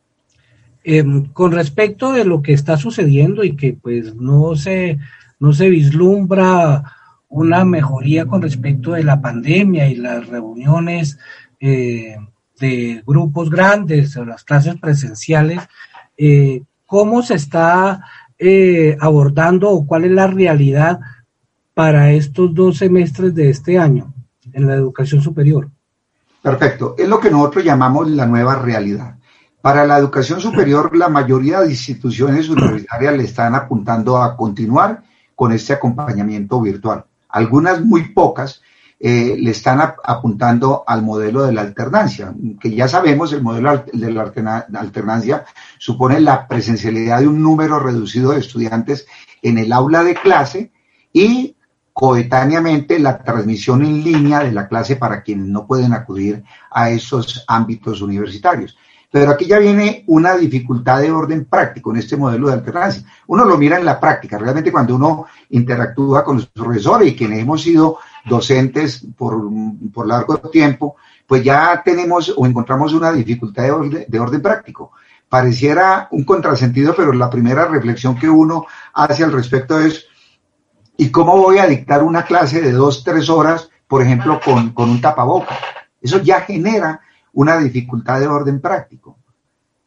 Em, 0.83 1.25
con 1.25 1.51
respecto 1.51 2.11
de 2.11 2.25
lo 2.25 2.41
que 2.41 2.53
está 2.53 2.75
sucediendo 2.75 3.43
y 3.43 3.55
que 3.55 3.73
pues 3.73 4.15
no 4.15 4.55
se, 4.55 4.97
no 5.39 5.53
se 5.53 5.69
vislumbra 5.69 6.83
una 7.29 7.63
mejoría 7.65 8.25
con 8.25 8.41
respecto 8.41 8.93
de 8.93 9.03
la 9.03 9.21
pandemia 9.21 9.87
y 9.87 9.95
las 9.95 10.27
reuniones 10.27 11.19
eh, 11.59 12.17
de 12.59 13.03
grupos 13.05 13.51
grandes 13.51 14.17
o 14.17 14.25
las 14.25 14.43
clases 14.43 14.75
presenciales, 14.77 15.59
eh, 16.17 16.63
cómo 16.91 17.21
se 17.21 17.35
está 17.35 18.03
eh, 18.37 18.97
abordando 18.99 19.69
o 19.69 19.87
cuál 19.87 20.03
es 20.03 20.11
la 20.11 20.27
realidad 20.27 20.99
para 21.73 22.11
estos 22.11 22.53
dos 22.53 22.79
semestres 22.79 23.33
de 23.33 23.49
este 23.49 23.79
año 23.79 24.13
en 24.51 24.67
la 24.67 24.73
educación 24.73 25.21
superior. 25.21 25.69
Perfecto, 26.41 26.95
es 26.97 27.07
lo 27.07 27.17
que 27.21 27.31
nosotros 27.31 27.63
llamamos 27.63 28.11
la 28.11 28.25
nueva 28.25 28.55
realidad. 28.55 29.15
Para 29.61 29.85
la 29.85 29.97
educación 29.97 30.41
superior, 30.41 30.93
la 30.97 31.07
mayoría 31.07 31.61
de 31.61 31.69
instituciones 31.69 32.49
universitarias 32.49 33.15
le 33.15 33.23
están 33.23 33.55
apuntando 33.55 34.21
a 34.21 34.35
continuar 34.35 35.01
con 35.33 35.53
este 35.53 35.71
acompañamiento 35.71 36.59
virtual. 36.59 37.05
Algunas 37.29 37.79
muy 37.79 38.09
pocas 38.09 38.61
eh, 39.03 39.35
le 39.35 39.49
están 39.49 39.81
apuntando 39.81 40.83
al 40.85 41.01
modelo 41.01 41.41
de 41.41 41.51
la 41.51 41.61
alternancia, 41.61 42.35
que 42.59 42.75
ya 42.75 42.87
sabemos, 42.87 43.33
el 43.33 43.41
modelo 43.41 43.83
de 43.91 44.11
la 44.11 44.31
alternancia 44.75 45.43
supone 45.79 46.19
la 46.19 46.47
presencialidad 46.47 47.21
de 47.21 47.27
un 47.27 47.41
número 47.41 47.79
reducido 47.79 48.31
de 48.31 48.41
estudiantes 48.41 49.07
en 49.41 49.57
el 49.57 49.73
aula 49.73 50.03
de 50.03 50.13
clase 50.13 50.71
y 51.11 51.55
coetáneamente 51.93 52.99
la 52.99 53.23
transmisión 53.23 53.83
en 53.83 54.03
línea 54.03 54.41
de 54.41 54.51
la 54.51 54.67
clase 54.67 54.97
para 54.97 55.23
quienes 55.23 55.47
no 55.47 55.65
pueden 55.65 55.93
acudir 55.93 56.43
a 56.69 56.91
esos 56.91 57.43
ámbitos 57.47 58.01
universitarios. 58.01 58.77
Pero 59.11 59.31
aquí 59.31 59.45
ya 59.45 59.57
viene 59.57 60.03
una 60.07 60.35
dificultad 60.37 61.01
de 61.01 61.11
orden 61.11 61.45
práctico 61.45 61.91
en 61.91 61.97
este 61.97 62.15
modelo 62.15 62.47
de 62.47 62.53
alternancia. 62.53 63.03
Uno 63.27 63.45
lo 63.45 63.57
mira 63.57 63.77
en 63.77 63.83
la 63.83 63.99
práctica, 63.99 64.37
realmente 64.37 64.71
cuando 64.71 64.95
uno 64.95 65.25
interactúa 65.49 66.23
con 66.23 66.37
los 66.37 66.45
profesores 66.45 67.09
y 67.09 67.15
quienes 67.15 67.39
hemos 67.39 67.63
sido 67.63 67.97
docentes 68.25 69.05
por, 69.17 69.49
por 69.93 70.07
largo 70.07 70.37
tiempo, 70.37 70.95
pues 71.25 71.43
ya 71.43 71.81
tenemos 71.83 72.33
o 72.35 72.45
encontramos 72.45 72.93
una 72.93 73.11
dificultad 73.11 73.63
de 73.63 73.71
orden, 73.71 74.05
de 74.07 74.19
orden 74.19 74.41
práctico. 74.41 74.91
Pareciera 75.29 76.07
un 76.11 76.23
contrasentido, 76.23 76.93
pero 76.95 77.13
la 77.13 77.29
primera 77.29 77.65
reflexión 77.65 78.15
que 78.15 78.29
uno 78.29 78.65
hace 78.93 79.23
al 79.23 79.31
respecto 79.31 79.79
es, 79.79 80.05
¿y 80.97 81.09
cómo 81.09 81.37
voy 81.37 81.59
a 81.59 81.67
dictar 81.67 82.03
una 82.03 82.25
clase 82.25 82.61
de 82.61 82.73
dos, 82.73 83.03
tres 83.03 83.29
horas, 83.29 83.69
por 83.87 84.01
ejemplo, 84.01 84.39
con, 84.43 84.71
con 84.71 84.89
un 84.89 84.99
tapaboca? 84.99 85.57
Eso 86.01 86.21
ya 86.21 86.41
genera 86.41 86.99
una 87.33 87.57
dificultad 87.57 88.19
de 88.19 88.27
orden 88.27 88.59
práctico. 88.59 89.17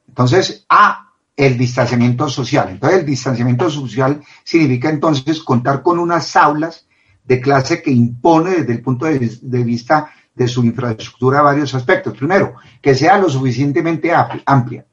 Entonces, 0.09 0.64
A, 0.68 1.11
el 1.37 1.59
distanciamiento 1.59 2.29
social. 2.29 2.68
Entonces, 2.70 3.01
el 3.01 3.07
distanciamiento 3.07 3.68
social 3.68 4.23
significa 4.44 4.88
entonces 4.88 5.42
contar 5.42 5.83
con 5.83 5.99
unas 5.99 6.37
aulas 6.37 6.87
de 7.24 7.40
clase 7.40 7.82
que 7.82 7.90
impone 7.90 8.50
desde 8.50 8.72
el 8.72 8.82
punto 8.82 9.06
de, 9.06 9.18
vista 9.64 10.10
de 10.34 10.48
su 10.48 10.64
infraestructura 10.64 11.42
varios 11.42 11.74
aspectos. 11.74 12.16
Primero, 12.16 12.54
que 12.80 12.94
sea 12.94 13.18
lo 13.18 13.28
suficientemente 13.28 14.12
amplia 14.44 14.84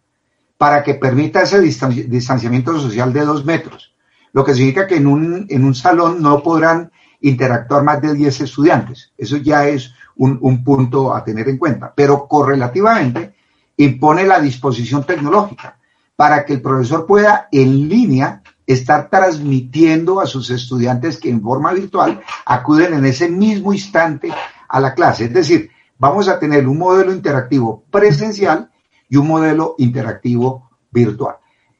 para 0.58 0.84
que 0.84 0.96
permita 0.96 1.41
ese 1.41 1.60
distanciamiento 1.60 2.80
social 2.80 3.12
de 3.12 3.26
dos 3.26 3.44
metros, 3.44 3.94
lo 4.32 4.46
que 4.46 4.54
significa 4.54 4.88
que 4.88 4.98
en 4.98 5.08
un, 5.08 5.46
en 5.50 5.65
un 5.65 5.76
salón 5.76 6.22
no 6.22 6.41
podrán 6.41 6.91
interactuar 7.22 7.84
más 7.84 8.02
de 8.02 8.13
10 8.13 8.41
estudiantes. 8.41 9.12
Eso 9.17 9.38
ya 9.38 9.67
es 9.67 9.94
un, 10.15 10.63
punto 10.63 11.15
a 11.15 11.24
tener 11.24 11.48
en 11.50 11.58
cuenta. 11.58 11.94
Pero 11.96 12.28
correlativamente 12.28 13.34
impone 13.78 14.26
la 14.26 14.39
disposición 14.39 15.04
tecnológica 15.04 15.78
para 16.15 16.46
que 16.46 16.54
el 16.54 16.62
profesor 16.62 17.06
pueda 17.06 17.48
en 17.52 17.88
línea 17.88 18.41
estar 18.65 19.10
transmitiendo 19.10 20.19
a 20.19 20.26
sus 20.26 20.50
estudiantes 20.50 21.17
que 21.17 21.30
en 21.30 21.41
forma 21.41 21.74
virtual 21.74 22.21
acuden 22.45 22.93
en 22.93 23.06
ese 23.06 23.30
mismo 23.30 23.74
instante 23.74 24.32
a 24.67 24.80
la 24.80 24.93
clase. 24.93 25.26
Es 25.26 25.34
decir, 25.34 25.69
vamos 25.97 26.28
a 26.28 26.39
tener 26.39 26.67
un 26.67 26.78
modelo 26.78 27.13
interactivo 27.13 27.84
presencial 27.91 28.71
y 29.10 29.17
un 29.17 29.28
modelo 29.28 29.76
interactivo 29.78 30.69
virtual. 30.89 31.36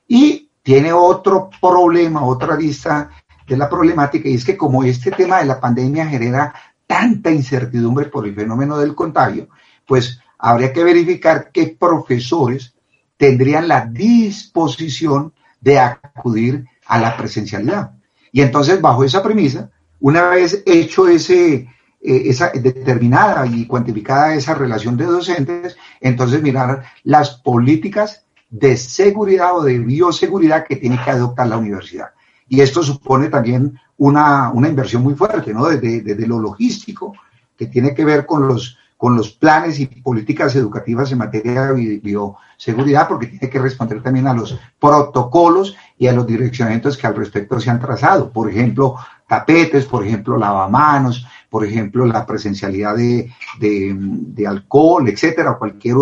Y 0.08 0.50
tiene 0.62 0.92
otro 0.94 1.50
problema, 1.62 2.26
otra 2.26 2.56
vista 2.56 3.10
de 3.48 3.58
la 3.58 3.70
problemática, 3.70 4.30
y 4.30 4.36
es 4.36 4.46
que 4.46 4.58
como 4.58 4.84
este 4.84 5.12
tema 5.12 5.40
de 5.40 5.46
la 5.46 5.60
pandemia 5.60 6.08
genera 6.08 6.54
tanta 6.86 7.32
incertidumbre 7.32 8.08
por 8.08 8.28
el 8.28 8.36
fenómeno 8.36 8.78
del 8.78 8.94
contagio, 8.94 9.48
pues 9.86 10.20
habría 10.38 10.74
que 10.74 10.84
verificar 10.84 11.52
qué 11.52 11.76
profesores 11.80 12.76
tendrían 13.18 13.68
la 13.68 13.86
disposición 13.86 15.34
de 15.60 15.80
acudir 15.80 16.66
a 16.92 17.00
la 17.00 17.16
presencialidad. 17.16 17.92
Y 18.34 18.42
entonces, 18.42 18.82
bajo 18.82 19.06
esa 19.06 19.24
premisa, 19.24 19.70
una 20.02 20.28
vez 20.28 20.62
hecho 20.66 21.08
ese, 21.08 21.54
eh, 21.54 21.70
esa 22.02 22.50
determinada 22.50 23.48
y 23.48 23.66
cuantificada 23.66 24.36
esa 24.36 24.56
relación 24.56 24.98
de 24.98 25.06
docentes, 25.06 25.78
entonces 26.02 26.42
mirar 26.42 26.84
las 27.04 27.38
políticas 27.38 28.26
de 28.50 28.76
seguridad 28.76 29.56
o 29.56 29.64
de 29.64 29.80
bioseguridad 29.80 30.66
que 30.68 30.76
tiene 30.76 31.00
que 31.02 31.12
adoptar 31.12 31.48
la 31.48 31.58
universidad. 31.58 32.10
Y 32.50 32.60
esto 32.60 32.84
supone 32.84 33.30
también 33.30 33.80
una, 33.98 34.52
una 34.52 34.68
inversión 34.68 35.02
muy 35.02 35.14
fuerte, 35.14 35.54
¿no? 35.54 35.68
Desde, 35.68 36.02
desde, 36.02 36.28
lo 36.28 36.40
logístico, 36.40 37.14
que 37.58 37.68
tiene 37.68 37.94
que 37.94 38.04
ver 38.04 38.26
con 38.26 38.50
los, 38.50 38.78
con 38.98 39.16
los 39.16 39.32
planes 39.32 39.80
y 39.80 39.86
políticas 39.86 40.54
educativas 40.58 41.10
en 41.14 41.20
materia 41.20 41.68
de 41.68 42.00
bioseguridad, 42.00 43.08
porque 43.08 43.28
tiene 43.28 43.50
que 43.50 43.60
responder 43.60 44.04
también 44.04 44.28
a 44.28 44.34
los 44.34 44.60
protocolos 44.78 45.78
y 46.02 46.08
a 46.08 46.14
los 46.14 46.26
direccionamientos 46.26 46.98
que 46.98 47.06
al 47.06 47.16
respecto 47.16 47.60
se 47.60 47.70
han 47.70 47.80
trazado. 47.80 48.32
Por 48.32 48.50
ejemplo, 48.50 48.96
tapetes, 49.28 49.86
por 49.86 50.04
ejemplo, 50.04 50.36
lavamanos, 50.36 51.28
por 51.48 51.64
ejemplo, 51.64 52.08
la 52.08 52.26
presencialidad 52.26 52.96
de, 52.96 53.32
de, 53.60 54.48
alcohol, 54.48 55.08
etcétera, 55.08 55.60
cualquier 55.60 55.98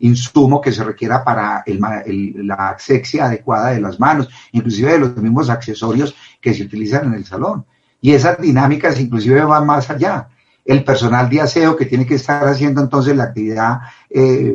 insumo 0.00 0.60
que 0.60 0.72
se 0.72 0.84
requiera 0.84 1.24
para 1.24 1.64
la 1.66 2.68
asexia 2.68 3.24
adecuada 3.24 3.70
de 3.70 3.80
las 3.80 3.98
manos, 3.98 4.28
inclusive 4.52 4.92
de 4.92 4.98
los 4.98 5.16
mismos 5.16 5.48
accesorios 5.48 6.14
que 6.38 6.52
se 6.52 6.64
utilizan 6.64 7.06
en 7.06 7.14
el 7.14 7.24
salón. 7.24 7.64
Y 8.02 8.12
esas 8.12 8.38
dinámicas 8.38 9.00
inclusive 9.00 9.42
van 9.42 9.64
más 9.64 9.88
allá 9.88 10.28
el 10.68 10.84
personal 10.84 11.30
de 11.30 11.40
aseo 11.40 11.74
que 11.74 11.86
tiene 11.86 12.04
que 12.04 12.16
estar 12.16 12.46
haciendo 12.46 12.82
entonces 12.82 13.16
la 13.16 13.24
actividad 13.24 13.80
eh, 14.10 14.54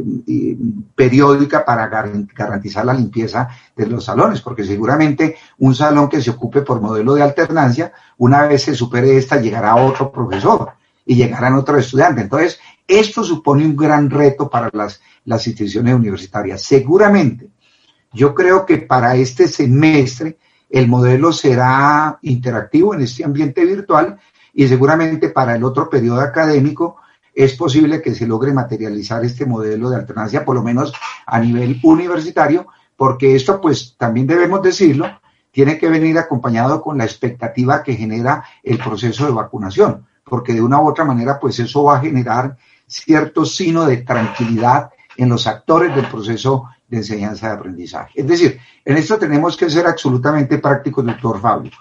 periódica 0.94 1.66
para 1.66 1.88
garantizar 1.88 2.86
la 2.86 2.94
limpieza 2.94 3.50
de 3.76 3.88
los 3.88 4.06
salones, 4.06 4.40
porque 4.40 4.64
seguramente 4.64 5.36
un 5.58 5.74
salón 5.74 6.08
que 6.08 6.22
se 6.22 6.30
ocupe 6.30 6.62
por 6.62 6.80
modelo 6.80 7.16
de 7.16 7.24
alternancia, 7.24 7.94
una 8.20 8.46
vez 8.46 8.62
se 8.62 8.76
supere 8.76 9.18
esta, 9.18 9.42
llegará 9.42 9.76
otro 9.76 10.12
profesor 10.12 10.74
y 11.04 11.16
llegarán 11.16 11.56
otros 11.56 11.80
estudiantes. 11.80 12.26
Entonces, 12.26 12.60
esto 12.88 13.24
supone 13.24 13.66
un 13.66 13.76
gran 13.76 14.08
reto 14.08 14.48
para 14.48 14.70
las, 14.72 15.02
las 15.26 15.48
instituciones 15.48 15.96
universitarias. 15.96 16.62
Seguramente, 16.62 17.50
yo 18.12 18.36
creo 18.36 18.68
que 18.68 18.78
para 18.78 19.16
este 19.16 19.48
semestre 19.48 20.38
el 20.70 20.88
modelo 20.88 21.34
será 21.34 22.20
interactivo 22.22 22.94
en 22.94 23.02
este 23.02 23.24
ambiente 23.24 23.66
virtual 23.66 24.20
y 24.54 24.68
seguramente 24.68 25.30
para 25.30 25.56
el 25.56 25.64
otro 25.64 25.90
periodo 25.90 26.22
académico 26.22 26.98
es 27.34 27.56
posible 27.56 28.02
que 28.02 28.14
se 28.14 28.28
logre 28.28 28.54
materializar 28.54 29.26
este 29.26 29.46
modelo 29.46 29.90
de 29.90 29.96
alternancia, 29.96 30.46
por 30.46 30.56
lo 30.56 30.64
menos 30.64 30.94
a 31.26 31.40
nivel 31.40 31.80
universitario, 31.84 32.68
porque 32.96 33.36
esto, 33.36 33.60
pues 33.60 33.96
también 33.98 34.28
debemos 34.28 34.62
decirlo, 34.62 35.08
tiene 35.52 35.78
que 35.78 35.90
venir 35.90 36.18
acompañado 36.18 36.82
con 36.82 36.98
la 36.98 37.06
expectativa 37.06 37.82
que 37.84 37.96
genera 37.96 38.44
el 38.62 38.78
proceso 38.78 39.26
de 39.26 39.32
vacunación, 39.32 40.06
porque 40.24 40.54
de 40.54 40.62
una 40.62 40.80
u 40.82 40.88
otra 40.88 41.06
manera, 41.06 41.40
pues 41.40 41.60
eso 41.60 41.84
va 41.84 41.98
a 41.98 42.02
generar 42.02 42.56
cierto 42.88 43.46
sino 43.46 43.86
de 43.86 43.98
tranquilidad 43.98 44.92
en 45.18 45.30
los 45.30 45.48
actores 45.48 45.96
del 45.96 46.08
proceso 46.08 46.70
de 46.88 46.98
enseñanza 46.98 47.48
de 47.48 47.54
aprendizaje. 47.54 48.12
Es 48.22 48.28
decir, 48.28 48.60
en 48.86 48.98
esto 48.98 49.18
tenemos 49.18 49.58
que 49.58 49.70
ser 49.70 49.88
absolutamente 49.88 50.60
prácticos, 50.60 51.06
doctor 51.06 51.40
Fabio. 51.40 51.72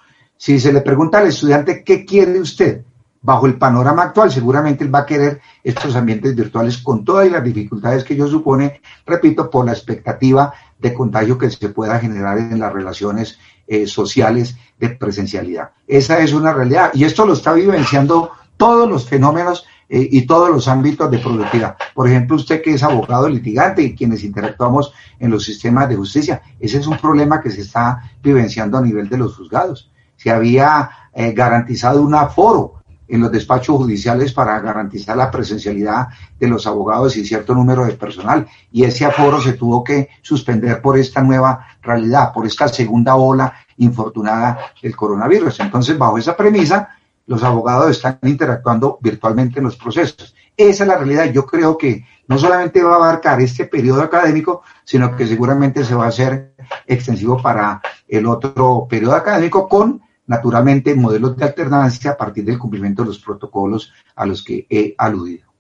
Si 0.45 0.59
se 0.59 0.73
le 0.73 0.81
pregunta 0.81 1.19
al 1.19 1.29
estudiante 1.29 1.85
qué 1.85 2.05
quiere 2.05 2.41
usted, 2.41 2.83
bajo 3.21 3.47
el 3.47 3.59
panorama 3.59 4.03
actual, 4.03 4.33
seguramente 4.33 4.83
él 4.83 4.93
va 4.93 4.99
a 4.99 5.07
querer 5.07 5.41
estos 5.63 5.95
ambientes 5.95 6.35
virtuales 6.35 6.79
con 6.79 7.05
todas 7.05 7.31
las 7.31 7.45
dificultades 7.45 8.03
que 8.03 8.15
ello 8.15 8.27
supone, 8.27 8.81
repito, 9.07 9.49
por 9.49 9.65
la 9.67 9.71
expectativa 9.71 10.53
de 10.81 10.95
contagio 10.95 11.39
que 11.39 11.49
se 11.49 11.69
pueda 11.69 12.01
generar 12.01 12.39
en 12.39 12.59
las 12.59 12.73
relaciones 12.73 13.39
eh, 13.69 13.87
sociales 13.87 14.57
de 14.81 14.89
presencialidad. 14.89 15.71
Esa 15.87 16.19
es 16.19 16.33
una 16.33 16.53
realidad 16.53 16.91
y 16.93 17.05
esto 17.05 17.25
lo 17.25 17.35
está 17.35 17.53
vivenciando 17.53 18.33
todos 18.57 18.89
los 18.89 19.09
fenómenos 19.09 19.65
eh, 19.89 20.09
y 20.11 20.27
todos 20.27 20.51
los 20.51 20.67
ámbitos 20.67 21.09
de 21.09 21.19
productividad. 21.19 21.77
Por 21.95 22.09
ejemplo, 22.09 22.35
usted 22.35 22.63
que 22.63 22.75
es 22.75 22.83
abogado 22.83 23.29
litigante 23.29 23.81
y 23.81 23.95
quienes 23.95 24.25
interactuamos 24.25 24.93
en 25.21 25.31
los 25.31 25.45
sistemas 25.45 25.89
de 25.89 25.95
justicia, 25.95 26.43
ese 26.59 26.79
es 26.79 26.89
un 26.89 26.99
problema 26.99 27.41
que 27.41 27.53
se 27.53 27.61
está 27.61 28.11
vivenciando 28.21 28.77
a 28.77 28.83
nivel 28.83 29.09
de 29.09 29.19
los 29.19 29.37
juzgados 29.37 29.92
se 30.23 30.31
había 30.31 30.89
eh, 31.13 31.33
garantizado 31.33 32.01
un 32.01 32.15
aforo 32.15 32.75
en 33.09 33.21
los 33.21 33.33
despachos 33.33 33.77
judiciales 33.77 34.33
para 34.33 34.59
garantizar 34.61 35.17
la 35.17 35.31
presencialidad 35.31 36.09
de 36.39 36.47
los 36.47 36.67
abogados 36.67 37.17
y 37.17 37.25
cierto 37.25 37.55
número 37.55 37.85
de 37.85 37.93
personal. 37.93 38.47
Y 38.71 38.85
ese 38.85 39.05
aforo 39.05 39.41
se 39.41 39.55
tuvo 39.55 39.83
que 39.83 40.09
suspender 40.23 40.81
por 40.81 40.97
esta 40.97 41.23
nueva 41.23 41.67
realidad, 41.83 42.33
por 42.33 42.47
esta 42.47 42.69
segunda 42.69 43.17
ola 43.17 43.53
infortunada 43.79 44.59
del 44.81 44.95
coronavirus. 44.95 45.61
Entonces, 45.61 45.99
bajo 45.99 46.19
esa 46.19 46.37
premisa, 46.37 46.91
los 47.27 47.43
abogados 47.43 47.91
están 47.91 48.19
interactuando 48.23 48.99
virtualmente 49.03 49.59
en 49.59 49.65
los 49.65 49.77
procesos. 49.77 50.35
Esa 50.57 50.85
es 50.85 50.89
la 50.89 50.97
realidad. 50.97 51.33
Yo 51.33 51.45
creo 51.45 51.77
que 51.77 52.07
no 52.29 52.39
solamente 52.39 52.83
va 52.83 52.93
a 52.93 52.97
abarcar 52.97 53.41
este 53.41 53.67
periodo 53.67 54.03
académico, 54.03 54.63
sino 54.85 55.17
que 55.17 55.27
seguramente 55.27 55.85
se 55.85 55.95
va 55.95 56.05
a 56.05 56.09
hacer 56.09 56.55
extensivo 56.87 57.43
para 57.43 57.83
el 58.09 58.27
otro 58.27 58.87
periodo 58.89 59.17
académico 59.17 59.69
con 59.69 60.01
naturalmente 60.27 60.95
modelos 60.95 61.37
de 61.37 61.45
alternancia 61.45 62.13
a 62.13 62.17
partir 62.17 62.45
del 62.45 62.59
cumplimiento 62.59 63.03
de 63.03 63.09
los 63.09 63.19
protocolos 63.19 63.93
a 64.15 64.27
los 64.27 64.43
que 64.45 64.67
he 64.71 64.95
aludido. 64.99 65.53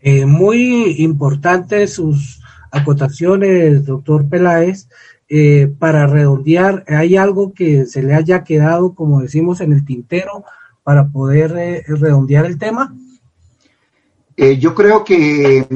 Eh, 0.00 0.24
muy 0.24 0.96
importantes 1.02 1.94
sus 1.94 2.40
acotaciones, 2.70 3.84
doctor 3.84 4.28
Peláez. 4.28 4.88
Eh, 5.32 5.72
para 5.78 6.08
redondear, 6.08 6.84
¿hay 6.88 7.16
algo 7.16 7.52
que 7.52 7.86
se 7.86 8.02
le 8.02 8.14
haya 8.14 8.42
quedado, 8.42 8.94
como 8.94 9.20
decimos, 9.20 9.60
en 9.60 9.72
el 9.72 9.84
tintero 9.84 10.44
para 10.82 11.06
poder 11.08 11.56
eh, 11.56 11.84
redondear 11.86 12.46
el 12.46 12.58
tema? 12.58 12.94
yo 14.58 14.74
creo 14.74 15.04
que 15.04 15.66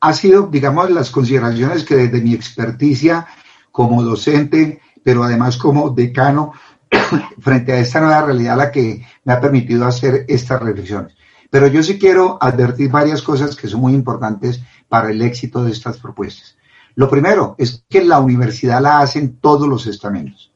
ha 0.00 0.12
sido, 0.12 0.48
digamos, 0.48 0.90
las 0.90 1.08
consideraciones 1.08 1.84
que 1.84 1.94
desde 1.94 2.20
mi 2.20 2.34
experticia 2.34 3.28
como 3.70 4.02
docente 4.02 4.80
pero 5.08 5.24
además 5.24 5.56
como 5.56 5.88
decano 5.88 6.52
frente 7.40 7.72
a 7.72 7.78
esta 7.78 7.98
nueva 7.98 8.26
realidad 8.26 8.58
la 8.58 8.70
que 8.70 9.06
me 9.24 9.32
ha 9.32 9.40
permitido 9.40 9.86
hacer 9.86 10.26
estas 10.28 10.60
reflexiones. 10.60 11.14
Pero 11.48 11.66
yo 11.66 11.82
sí 11.82 11.98
quiero 11.98 12.36
advertir 12.38 12.90
varias 12.90 13.22
cosas 13.22 13.56
que 13.56 13.68
son 13.68 13.80
muy 13.80 13.94
importantes 13.94 14.60
para 14.86 15.10
el 15.10 15.22
éxito 15.22 15.64
de 15.64 15.72
estas 15.72 15.96
propuestas. 15.96 16.58
Lo 16.94 17.08
primero 17.08 17.54
es 17.56 17.86
que 17.88 18.04
la 18.04 18.20
universidad 18.20 18.82
la 18.82 18.98
hacen 18.98 19.38
todos 19.38 19.66
los 19.66 19.86
estamentos. 19.86 20.52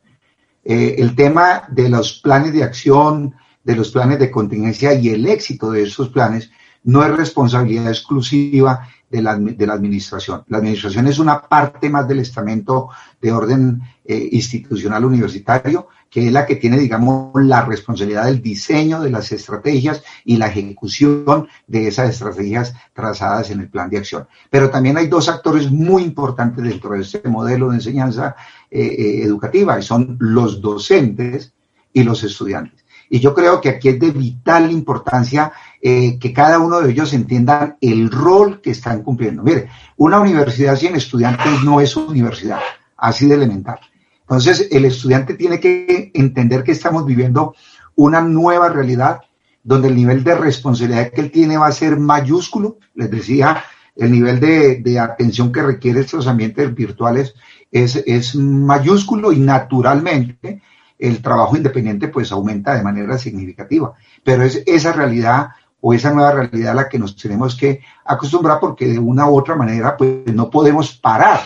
Eh, 0.62 0.96
el 0.98 1.16
tema 1.16 1.62
de 1.70 1.88
los 1.88 2.20
planes 2.20 2.52
de 2.52 2.62
acción, 2.62 3.34
de 3.64 3.74
los 3.74 3.90
planes 3.90 4.18
de 4.18 4.30
contingencia 4.30 4.92
y 4.92 5.08
el 5.08 5.24
éxito 5.24 5.70
de 5.70 5.84
esos 5.84 6.10
planes 6.10 6.50
no 6.84 7.04
es 7.04 7.16
responsabilidad 7.16 7.88
exclusiva 7.88 8.88
de 9.10 9.22
la, 9.22 9.36
de 9.36 9.66
la 9.66 9.74
administración. 9.74 10.42
La 10.48 10.58
administración 10.58 11.06
es 11.06 11.18
una 11.18 11.42
parte 11.42 11.90
más 11.90 12.08
del 12.08 12.20
estamento 12.20 12.88
de 13.20 13.30
orden 13.30 13.82
eh, 14.04 14.28
institucional 14.32 15.04
universitario, 15.04 15.88
que 16.10 16.26
es 16.26 16.32
la 16.32 16.44
que 16.44 16.56
tiene, 16.56 16.78
digamos, 16.78 17.30
la 17.44 17.62
responsabilidad 17.62 18.26
del 18.26 18.42
diseño 18.42 19.00
de 19.00 19.10
las 19.10 19.32
estrategias 19.32 20.02
y 20.24 20.36
la 20.36 20.48
ejecución 20.48 21.48
de 21.66 21.88
esas 21.88 22.10
estrategias 22.10 22.74
trazadas 22.92 23.50
en 23.50 23.60
el 23.60 23.68
plan 23.68 23.88
de 23.88 23.98
acción. 23.98 24.26
Pero 24.50 24.70
también 24.70 24.96
hay 24.96 25.06
dos 25.06 25.28
actores 25.28 25.70
muy 25.70 26.02
importantes 26.02 26.64
dentro 26.64 26.90
de 26.90 27.00
este 27.00 27.26
modelo 27.28 27.70
de 27.70 27.76
enseñanza 27.76 28.34
eh, 28.70 28.80
eh, 28.82 29.22
educativa, 29.22 29.78
y 29.78 29.82
son 29.82 30.16
los 30.20 30.60
docentes 30.60 31.52
y 31.92 32.02
los 32.02 32.24
estudiantes. 32.24 32.84
Y 33.08 33.20
yo 33.20 33.34
creo 33.34 33.60
que 33.60 33.68
aquí 33.68 33.90
es 33.90 34.00
de 34.00 34.10
vital 34.10 34.70
importancia 34.70 35.52
eh, 35.84 36.16
que 36.20 36.32
cada 36.32 36.60
uno 36.60 36.80
de 36.80 36.92
ellos 36.92 37.12
entienda 37.12 37.76
el 37.80 38.08
rol 38.08 38.60
que 38.60 38.70
están 38.70 39.02
cumpliendo. 39.02 39.42
Mire, 39.42 39.68
una 39.96 40.20
universidad 40.20 40.76
sin 40.76 40.94
estudiantes 40.94 41.64
no 41.64 41.80
es 41.80 41.96
universidad, 41.96 42.60
así 42.96 43.26
de 43.26 43.34
elemental. 43.34 43.80
Entonces, 44.20 44.68
el 44.70 44.84
estudiante 44.84 45.34
tiene 45.34 45.58
que 45.58 46.12
entender 46.14 46.62
que 46.62 46.70
estamos 46.70 47.04
viviendo 47.04 47.56
una 47.96 48.20
nueva 48.20 48.68
realidad 48.68 49.22
donde 49.64 49.88
el 49.88 49.96
nivel 49.96 50.22
de 50.22 50.36
responsabilidad 50.36 51.10
que 51.10 51.20
él 51.20 51.32
tiene 51.32 51.56
va 51.56 51.66
a 51.66 51.72
ser 51.72 51.98
mayúsculo. 51.98 52.78
Les 52.94 53.10
decía, 53.10 53.64
el 53.96 54.12
nivel 54.12 54.38
de, 54.38 55.00
atención 55.00 55.50
que 55.50 55.62
requiere 55.62 55.98
estos 55.98 56.28
ambientes 56.28 56.72
virtuales 56.72 57.34
es, 57.72 57.96
es 58.06 58.36
mayúsculo 58.36 59.32
y 59.32 59.40
naturalmente 59.40 60.62
el 60.96 61.20
trabajo 61.20 61.56
independiente 61.56 62.06
pues 62.06 62.30
aumenta 62.30 62.76
de 62.76 62.84
manera 62.84 63.18
significativa. 63.18 63.94
Pero 64.22 64.44
es 64.44 64.62
esa 64.64 64.92
realidad 64.92 65.48
o 65.82 65.92
esa 65.92 66.12
nueva 66.14 66.30
realidad 66.32 66.72
a 66.72 66.76
la 66.76 66.88
que 66.88 66.98
nos 66.98 67.14
tenemos 67.14 67.54
que 67.54 67.82
acostumbrar 68.06 68.58
porque 68.60 68.86
de 68.86 68.98
una 68.98 69.28
u 69.28 69.36
otra 69.36 69.56
manera 69.56 69.96
pues 69.96 70.24
no 70.32 70.48
podemos 70.48 70.96
parar. 70.96 71.40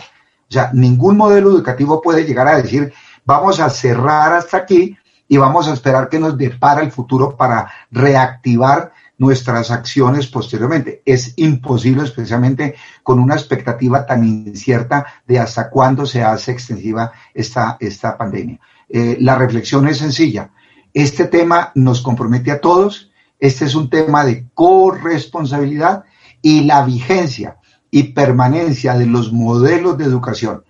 O 0.49 0.53
sea, 0.53 0.69
ningún 0.73 1.17
modelo 1.17 1.49
educativo 1.49 2.01
puede 2.01 2.23
llegar 2.23 2.47
a 2.47 2.61
decir 2.61 2.93
vamos 3.25 3.59
a 3.59 3.69
cerrar 3.69 4.31
hasta 4.33 4.57
aquí 4.57 4.97
y 5.27 5.37
vamos 5.37 5.67
a 5.67 5.73
esperar 5.73 6.07
que 6.07 6.19
nos 6.19 6.37
depara 6.37 6.81
el 6.81 6.91
futuro 6.91 7.35
para 7.35 7.69
reactivar 7.91 8.93
nuestras 9.17 9.71
acciones 9.71 10.27
posteriormente. 10.27 11.01
Es 11.03 11.33
imposible, 11.37 12.03
especialmente 12.03 12.75
con 13.03 13.19
una 13.19 13.35
expectativa 13.35 14.05
tan 14.05 14.23
incierta 14.23 15.05
de 15.25 15.39
hasta 15.39 15.69
cuándo 15.69 16.05
se 16.05 16.23
hace 16.23 16.51
extensiva 16.51 17.11
esta, 17.33 17.77
esta 17.79 18.17
pandemia. 18.17 18.59
Eh, 18.87 19.17
la 19.19 19.35
reflexión 19.35 19.87
es 19.87 19.97
sencilla. 19.97 20.51
Este 20.93 21.25
tema 21.25 21.71
nos 21.75 22.01
compromete 22.01 22.51
a 22.51 22.61
todos. 22.61 23.06
Este 23.39 23.65
es 23.65 23.75
un 23.75 23.89
tema 23.89 24.25
de 24.25 24.47
corresponsabilidad 24.53 26.03
y 26.41 26.63
la 26.63 26.83
vigencia 26.83 27.57
y 27.91 28.13
permanencia 28.13 28.97
de 28.97 29.05
los 29.05 29.31
modelos 29.31 29.97
de 29.97 30.05
educación 30.05 30.63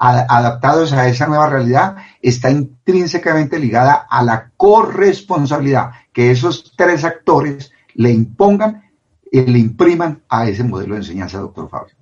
adaptados 0.00 0.94
a 0.94 1.08
esa 1.08 1.26
nueva 1.26 1.50
realidad 1.50 1.96
está 2.22 2.50
intrínsecamente 2.50 3.58
ligada 3.58 4.06
a 4.08 4.22
la 4.22 4.50
corresponsabilidad 4.56 5.90
que 6.12 6.30
esos 6.30 6.72
tres 6.74 7.04
actores 7.04 7.70
le 7.94 8.10
impongan 8.10 8.82
y 9.30 9.42
le 9.42 9.58
impriman 9.58 10.22
a 10.28 10.48
ese 10.48 10.64
modelo 10.64 10.94
de 10.94 11.02
enseñanza, 11.02 11.38
doctor 11.38 11.68
Fabio. 11.68 11.94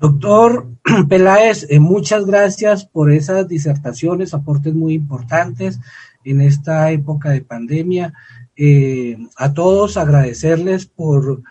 Doctor 0.00 0.66
Peláez, 1.08 1.66
eh, 1.70 1.78
muchas 1.78 2.26
gracias 2.26 2.84
por 2.84 3.12
esas 3.12 3.46
disertaciones, 3.46 4.34
aportes 4.34 4.74
muy 4.74 4.94
importantes 4.94 5.78
en 6.24 6.40
esta 6.40 6.90
época 6.90 7.30
de 7.30 7.42
pandemia. 7.42 8.12
Eh, 8.62 9.16
a 9.36 9.54
todos 9.54 9.96
agradecerles 9.96 10.84
por 10.84 11.42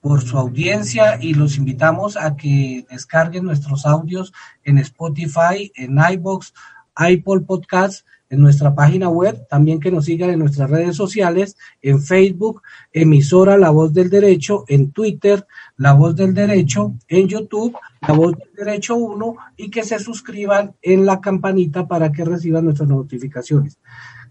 por 0.00 0.22
su 0.22 0.38
audiencia 0.38 1.18
y 1.20 1.34
los 1.34 1.58
invitamos 1.58 2.16
a 2.16 2.36
que 2.36 2.86
descarguen 2.90 3.44
nuestros 3.44 3.84
audios 3.84 4.32
en 4.64 4.78
Spotify, 4.78 5.70
en 5.74 5.98
iBox, 6.12 6.54
Apple 6.94 7.40
Podcasts, 7.46 8.04
en 8.30 8.40
nuestra 8.40 8.74
página 8.74 9.08
web, 9.08 9.46
también 9.48 9.80
que 9.80 9.90
nos 9.90 10.04
sigan 10.04 10.30
en 10.30 10.38
nuestras 10.38 10.70
redes 10.70 10.96
sociales, 10.96 11.56
en 11.82 12.00
Facebook, 12.00 12.62
emisora 12.92 13.56
La 13.56 13.70
Voz 13.70 13.92
del 13.92 14.08
Derecho, 14.08 14.64
en 14.68 14.92
Twitter, 14.92 15.46
La 15.76 15.94
Voz 15.94 16.14
del 16.14 16.32
Derecho, 16.32 16.94
en 17.08 17.26
YouTube, 17.26 17.76
La 18.06 18.14
Voz 18.14 18.36
del 18.38 18.66
Derecho 18.66 18.94
1 18.94 19.36
y 19.56 19.70
que 19.70 19.82
se 19.82 19.98
suscriban 19.98 20.74
en 20.80 21.06
la 21.06 21.20
campanita 21.20 21.88
para 21.88 22.12
que 22.12 22.24
reciban 22.24 22.64
nuestras 22.64 22.88
notificaciones. 22.88 23.78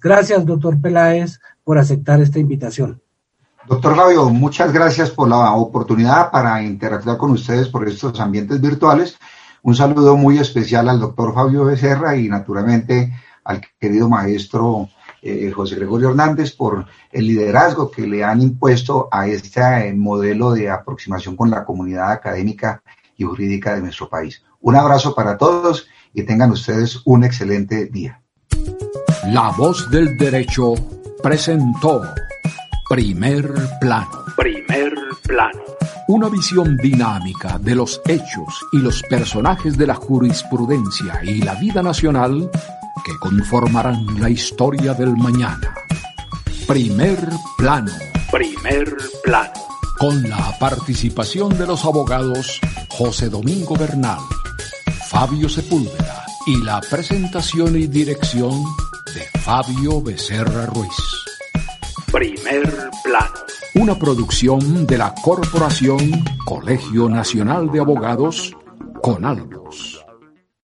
Gracias, 0.01 0.45
doctor 0.45 0.79
Peláez, 0.79 1.41
por 1.69 1.77
aceptar 1.77 2.19
esta 2.19 2.39
invitación. 2.39 2.99
Doctor 3.67 3.95
Fabio, 3.95 4.27
muchas 4.31 4.73
gracias 4.73 5.11
por 5.11 5.27
la 5.29 5.53
oportunidad 5.53 6.31
para 6.31 6.63
interactuar 6.63 7.17
con 7.17 7.29
ustedes 7.29 7.67
por 7.67 7.87
estos 7.87 8.19
ambientes 8.19 8.59
virtuales. 8.59 9.19
Un 9.61 9.75
saludo 9.75 10.17
muy 10.17 10.39
especial 10.39 10.89
al 10.89 10.99
doctor 10.99 11.31
Fabio 11.31 11.65
Becerra 11.65 12.17
y 12.17 12.27
naturalmente 12.27 13.13
al 13.43 13.61
querido 13.79 14.09
maestro 14.09 14.89
eh, 15.21 15.51
José 15.55 15.75
Gregorio 15.75 16.09
Hernández 16.09 16.55
por 16.55 16.87
el 17.11 17.27
liderazgo 17.27 17.91
que 17.91 18.07
le 18.07 18.23
han 18.23 18.41
impuesto 18.41 19.07
a 19.11 19.27
este 19.27 19.61
eh, 19.61 19.93
modelo 19.93 20.53
de 20.53 20.71
aproximación 20.71 21.35
con 21.35 21.51
la 21.51 21.65
comunidad 21.65 22.13
académica 22.13 22.81
y 23.15 23.25
jurídica 23.25 23.75
de 23.75 23.81
nuestro 23.81 24.09
país. 24.09 24.41
Un 24.59 24.75
abrazo 24.75 25.13
para 25.13 25.37
todos 25.37 25.87
y 26.15 26.23
tengan 26.23 26.49
ustedes 26.49 26.99
un 27.05 27.25
excelente 27.25 27.85
día. 27.85 28.23
La 29.27 29.51
voz 29.51 29.91
del 29.91 30.17
derecho 30.17 30.73
presentó 31.21 32.01
Primer 32.89 33.53
plano. 33.79 34.25
Primer 34.35 34.93
plano. 35.21 35.61
Una 36.07 36.27
visión 36.27 36.75
dinámica 36.77 37.59
de 37.59 37.75
los 37.75 38.01
hechos 38.07 38.65
y 38.73 38.77
los 38.77 39.03
personajes 39.03 39.77
de 39.77 39.85
la 39.85 39.93
jurisprudencia 39.93 41.23
y 41.23 41.41
la 41.41 41.53
vida 41.55 41.83
nacional 41.83 42.49
que 43.05 43.11
conformarán 43.19 44.19
la 44.19 44.29
historia 44.29 44.95
del 44.95 45.15
mañana. 45.15 45.75
Primer 46.67 47.19
plano. 47.57 47.91
Primer 48.31 48.97
plano. 49.23 49.53
Con 49.99 50.27
la 50.27 50.57
participación 50.57 51.57
de 51.57 51.67
los 51.67 51.85
abogados 51.85 52.59
José 52.89 53.29
Domingo 53.29 53.75
Bernal, 53.75 54.19
Fabio 55.09 55.47
Sepúlveda 55.47 56.25
y 56.47 56.63
la 56.63 56.81
presentación 56.81 57.77
y 57.77 57.85
dirección 57.85 58.63
de 59.13 59.21
Fabio 59.39 60.01
Becerra 60.01 60.65
Ruiz. 60.67 60.89
Primer 62.11 62.89
plano. 63.03 63.33
Una 63.75 63.95
producción 63.95 64.85
de 64.85 64.97
la 64.97 65.13
Corporación 65.21 66.23
Colegio 66.45 67.07
Nacional 67.07 67.71
de 67.71 67.79
Abogados, 67.79 68.55
CONALBO. 69.01 69.69